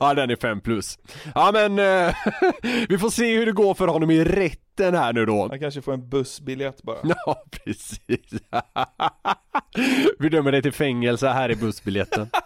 [0.00, 0.98] ja, den är 5 plus.
[1.34, 1.76] Ja men,
[2.88, 4.24] vi får se hur det går för honom i
[4.80, 5.48] rätten här nu då.
[5.48, 6.98] Han kanske får en bussbiljett bara.
[7.26, 8.08] Ja, precis.
[10.18, 12.30] vi dömer dig till fängelse här i bussbiljetten.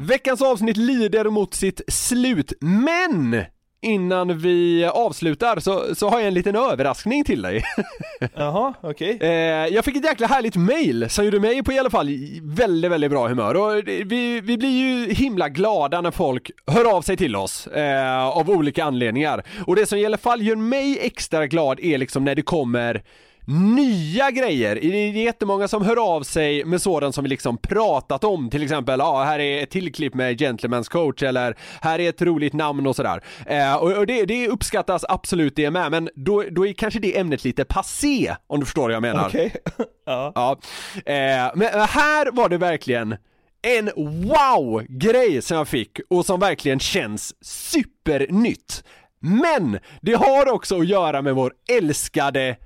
[0.00, 3.44] Veckans avsnitt lider mot sitt slut, men
[3.82, 7.64] innan vi avslutar så, så har jag en liten överraskning till dig.
[8.34, 9.18] Jaha, okej.
[9.20, 9.28] Eh,
[9.74, 12.08] jag fick ett jäkla härligt mail som gjorde mig på i alla fall
[12.42, 17.02] väldigt, väldigt bra humör och vi, vi blir ju himla glada när folk hör av
[17.02, 19.44] sig till oss eh, av olika anledningar.
[19.66, 23.02] Och det som i alla fall gör mig extra glad är liksom när det kommer
[23.46, 24.74] nya grejer.
[24.74, 28.62] Det är jättemånga som hör av sig med sådant som vi liksom pratat om, till
[28.62, 32.52] exempel ja, här är ett till klipp med Gentleman's coach eller här är ett roligt
[32.52, 33.22] namn och sådär.
[33.46, 37.18] Eh, och och det, det uppskattas absolut det med, men då, då är kanske det
[37.18, 39.26] ämnet lite passé, om du förstår vad jag menar.
[39.26, 39.54] Okej.
[40.06, 40.32] ja.
[40.34, 40.58] Ja.
[40.96, 43.16] Eh, men här var det verkligen
[43.62, 48.84] en wow-grej som jag fick och som verkligen känns supernytt.
[49.20, 52.56] Men det har också att göra med vår älskade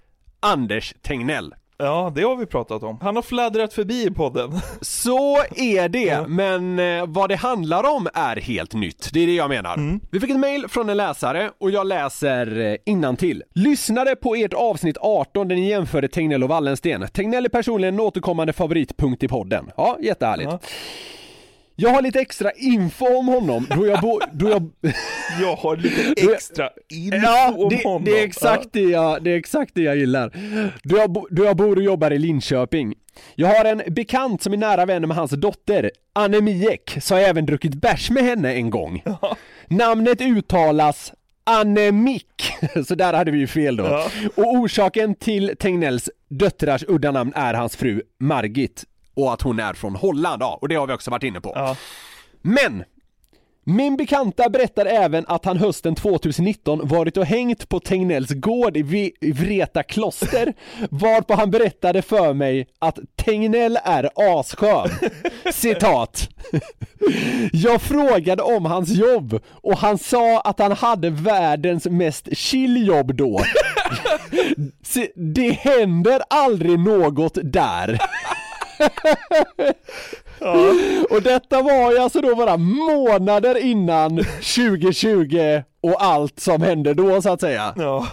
[0.41, 1.55] Anders Tegnell.
[1.78, 2.99] Ja, det har vi pratat om.
[3.03, 4.51] Han har fladdrat förbi i podden.
[4.80, 9.11] Så är det, men eh, vad det handlar om är helt nytt.
[9.12, 9.99] Det är det jag menar.
[10.11, 13.43] Vi fick ett mail från en läsare och jag läser innan till.
[13.55, 17.09] Lyssnade på ert avsnitt 18 där ni jämförde Tegnell och Wallensten.
[17.09, 19.70] Tegnell är personligen en återkommande favoritpunkt i podden.
[19.76, 20.51] Ja, jättehärligt.
[21.81, 24.70] Jag har lite extra info om honom då jag bo, då jag...
[25.41, 28.05] Jag har lite extra info ja, om det, honom.
[28.05, 30.33] Det är exakt det jag, det är exakt det jag gillar.
[30.83, 32.95] Då jag, bo- då jag bor och jobbar i Linköping.
[33.35, 37.20] Jag har en bekant som är nära vän med hans dotter, Anne Miek, så har
[37.20, 39.03] jag även druckit bärs med henne en gång.
[39.68, 41.12] Namnet uttalas
[41.45, 42.53] Annemik,
[42.87, 43.85] så där hade vi ju fel då.
[43.85, 44.09] Ja.
[44.35, 48.85] Och orsaken till Tegnells döttrars udda namn är hans fru Margit
[49.23, 51.53] och att hon är från Holland, ja, och det har vi också varit inne på.
[51.55, 51.77] Ja.
[52.43, 52.85] Men!
[53.64, 59.33] Min bekanta berättar även att han hösten 2019 varit och hängt på Tegnells gård i
[59.33, 60.55] Vreta kloster,
[60.91, 64.89] varpå han berättade för mig att Tegnell är asskön.
[65.53, 66.29] Citat.
[67.53, 73.14] Jag frågade om hans jobb och han sa att han hade världens mest chill jobb
[73.14, 73.41] då.
[75.14, 77.99] Det händer aldrig något där.
[81.11, 87.22] Och detta var ju alltså då bara månader innan 2020 och allt som hände då
[87.22, 87.74] så att säga.
[87.76, 88.07] Ja.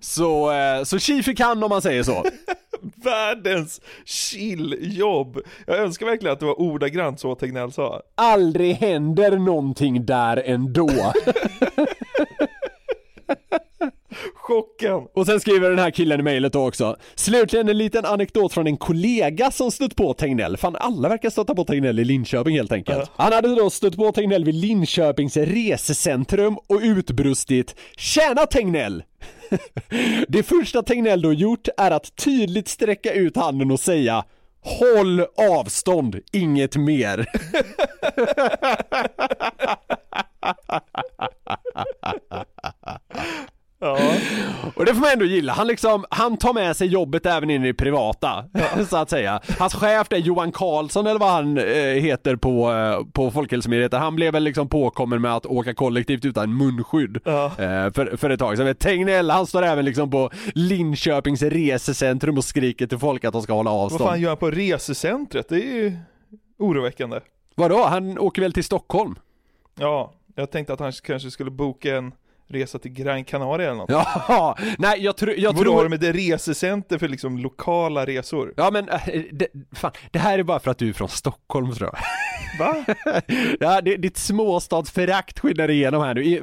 [0.00, 2.24] Så, eh, så tji fick han om man säger så.
[3.04, 5.38] Världens chilljobb.
[5.66, 8.02] Jag önskar verkligen att det var ordagrant så Tegnell sa.
[8.14, 10.88] Aldrig händer någonting där ändå.
[14.52, 15.08] Chocken.
[15.14, 16.96] Och sen skriver den här killen i mejlet också.
[17.14, 20.56] Slutligen en liten anekdot från en kollega som stött på Tegnell.
[20.56, 23.10] Fan alla verkar stöta på Tegnell i Linköping helt enkelt.
[23.16, 29.02] Han hade då stött på Tegnell vid Linköpings resecentrum och utbrustit Tjäna Tegnell!
[30.28, 34.24] Det första Tegnell då gjort är att tydligt sträcka ut handen och säga
[34.64, 35.26] Håll
[35.58, 37.26] avstånd, inget mer.
[43.84, 43.98] Ja.
[44.74, 47.64] Och det får man ändå gilla, han liksom, han tar med sig jobbet även in
[47.64, 48.44] i det privata,
[48.88, 49.40] så att säga.
[49.58, 51.64] Hans chef är Johan Karlsson eller vad han eh,
[52.02, 56.56] heter på, eh, på Folkhälsomyndigheten, han blev väl liksom påkommen med att åka kollektivt utan
[56.56, 57.44] munskydd Ja.
[57.46, 58.74] eh, för, för ett tag sedan.
[58.74, 63.52] Tegnell, han står även liksom på Linköpings resecentrum och skriker till folk att de ska
[63.52, 64.10] hålla Vad avstånd.
[64.10, 65.48] fan gör han på resecentret?
[65.48, 65.96] Det är ju
[66.58, 67.20] oroväckande.
[67.54, 69.14] Vadå, han åker väl till Stockholm?
[69.78, 72.12] Ja, jag tänkte att han kanske skulle boka en
[72.52, 73.90] resa till Gran Canaria eller något.
[73.90, 75.74] Ja, nej jag, tror jag tror...
[75.74, 78.54] har de ett resecenter för liksom lokala resor?
[78.56, 79.00] Ja men, äh,
[79.32, 81.98] det, fan, det här är bara för att du är från Stockholm tror jag.
[82.58, 82.84] Va?
[83.60, 86.24] Ja, det, ditt småstadsförakt skiner igenom här nu.
[86.24, 86.42] I,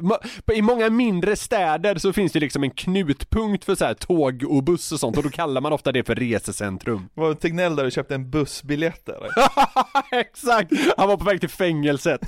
[0.52, 4.62] I många mindre städer så finns det liksom en knutpunkt för så här tåg och
[4.62, 7.08] buss och sånt och då kallar man ofta det för resecentrum.
[7.14, 9.30] Var Tegnell där och köpte en bussbiljett eller?
[10.12, 10.72] Exakt!
[10.96, 12.20] Han var på väg till fängelset.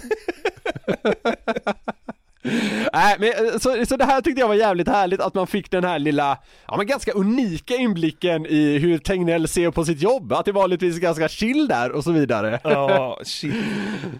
[2.93, 5.71] Nej, men eh, så, så det här tyckte jag var jävligt härligt att man fick
[5.71, 10.33] den här lilla, ja men ganska unika inblicken i hur Tegnell ser på sitt jobb,
[10.33, 12.61] att det vanligtvis är ganska chill där och så vidare.
[12.65, 13.55] Ja, shit.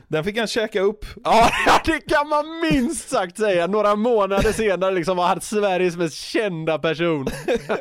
[0.09, 1.05] Den fick han käka upp.
[1.25, 1.51] Ja,
[1.85, 3.67] det kan man minst sagt säga.
[3.67, 7.27] Några månader senare liksom var han Sveriges mest kända person.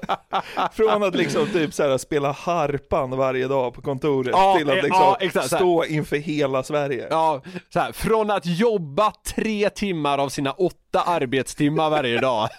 [0.74, 4.78] Från att liksom typ så här, spela harpan varje dag på kontoret Ja, till att
[4.78, 7.08] eh, liksom ja, exakt, stå inför hela Sverige.
[7.10, 7.42] Ja,
[7.74, 12.50] så här, från att jobba tre timmar av sina åtta arbetstimmar varje dag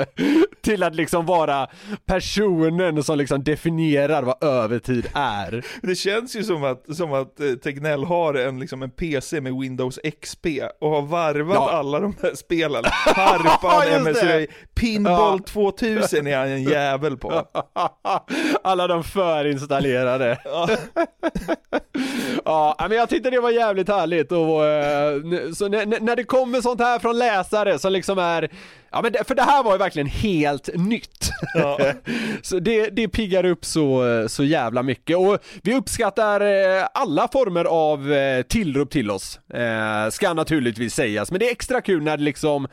[0.62, 1.66] till att liksom vara
[2.06, 5.64] personen som liksom definierar vad övertid är.
[5.82, 9.54] Det känns ju som att, som att eh, Tegnell har en, liksom en PC med
[9.54, 10.46] Windows XP
[10.80, 11.70] och har varvat Ja.
[11.70, 12.84] alla de här spelen.
[13.06, 14.02] Harpan.
[14.02, 15.52] MSI, Pinball Ja.
[15.52, 17.32] 2000 är han en jävel på.
[18.62, 20.38] Alla de förinstallerade.
[22.44, 26.60] ja, men jag tyckte det var jävligt härligt och eh, så när, när det kommer
[26.60, 28.50] sånt här från läsare som liksom är
[28.92, 31.30] Ja men det, för det här var ju verkligen helt nytt.
[32.42, 37.64] så det, det piggar upp så, så jävla mycket och vi uppskattar eh, alla former
[37.64, 39.40] av eh, tillrop till oss.
[39.54, 42.68] Eh, ska naturligtvis sägas, men det är extra kul när det liksom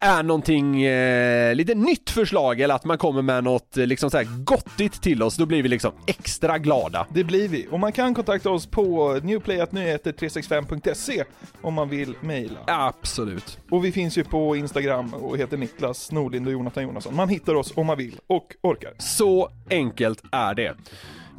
[0.00, 4.16] är någonting eh, lite nytt förslag eller att man kommer med något eh, liksom så
[4.16, 7.06] här gottigt till oss, då blir vi liksom extra glada.
[7.10, 7.66] Det blir vi.
[7.70, 11.24] Och man kan kontakta oss på newplayatnyheter365.se
[11.62, 12.58] om man vill mejla.
[12.66, 13.58] Absolut.
[13.70, 17.16] Och vi finns ju på Instagram och heter Niklas Norlind och Jonathan Jonasson.
[17.16, 18.92] Man hittar oss om man vill och orkar.
[18.98, 20.74] Så enkelt är det.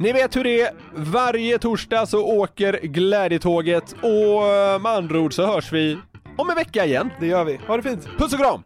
[0.00, 5.34] Ni vet hur det är, varje torsdag så åker glädjetåget och eh, med andra ord
[5.34, 5.98] så hörs vi
[6.38, 7.10] om en vecka igen.
[7.20, 7.60] Det gör vi.
[7.66, 8.04] Ha det fint.
[8.18, 8.62] Puss och kram!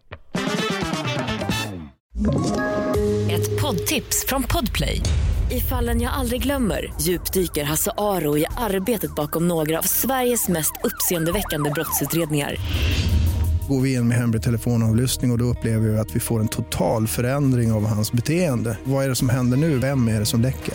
[3.30, 5.00] Ett poddtips från Podplay.
[5.50, 10.72] I fallen jag aldrig glömmer djupdyker Hasse Aro i arbetet bakom några av Sveriges mest
[10.84, 12.56] uppseendeväckande brottsutredningar.
[13.68, 16.48] Går vi in med hemlig telefonavlyssning och, och då upplever vi att vi får en
[16.48, 18.78] total förändring av hans beteende.
[18.84, 19.78] Vad är det som händer nu?
[19.78, 20.74] Vem är det som läcker?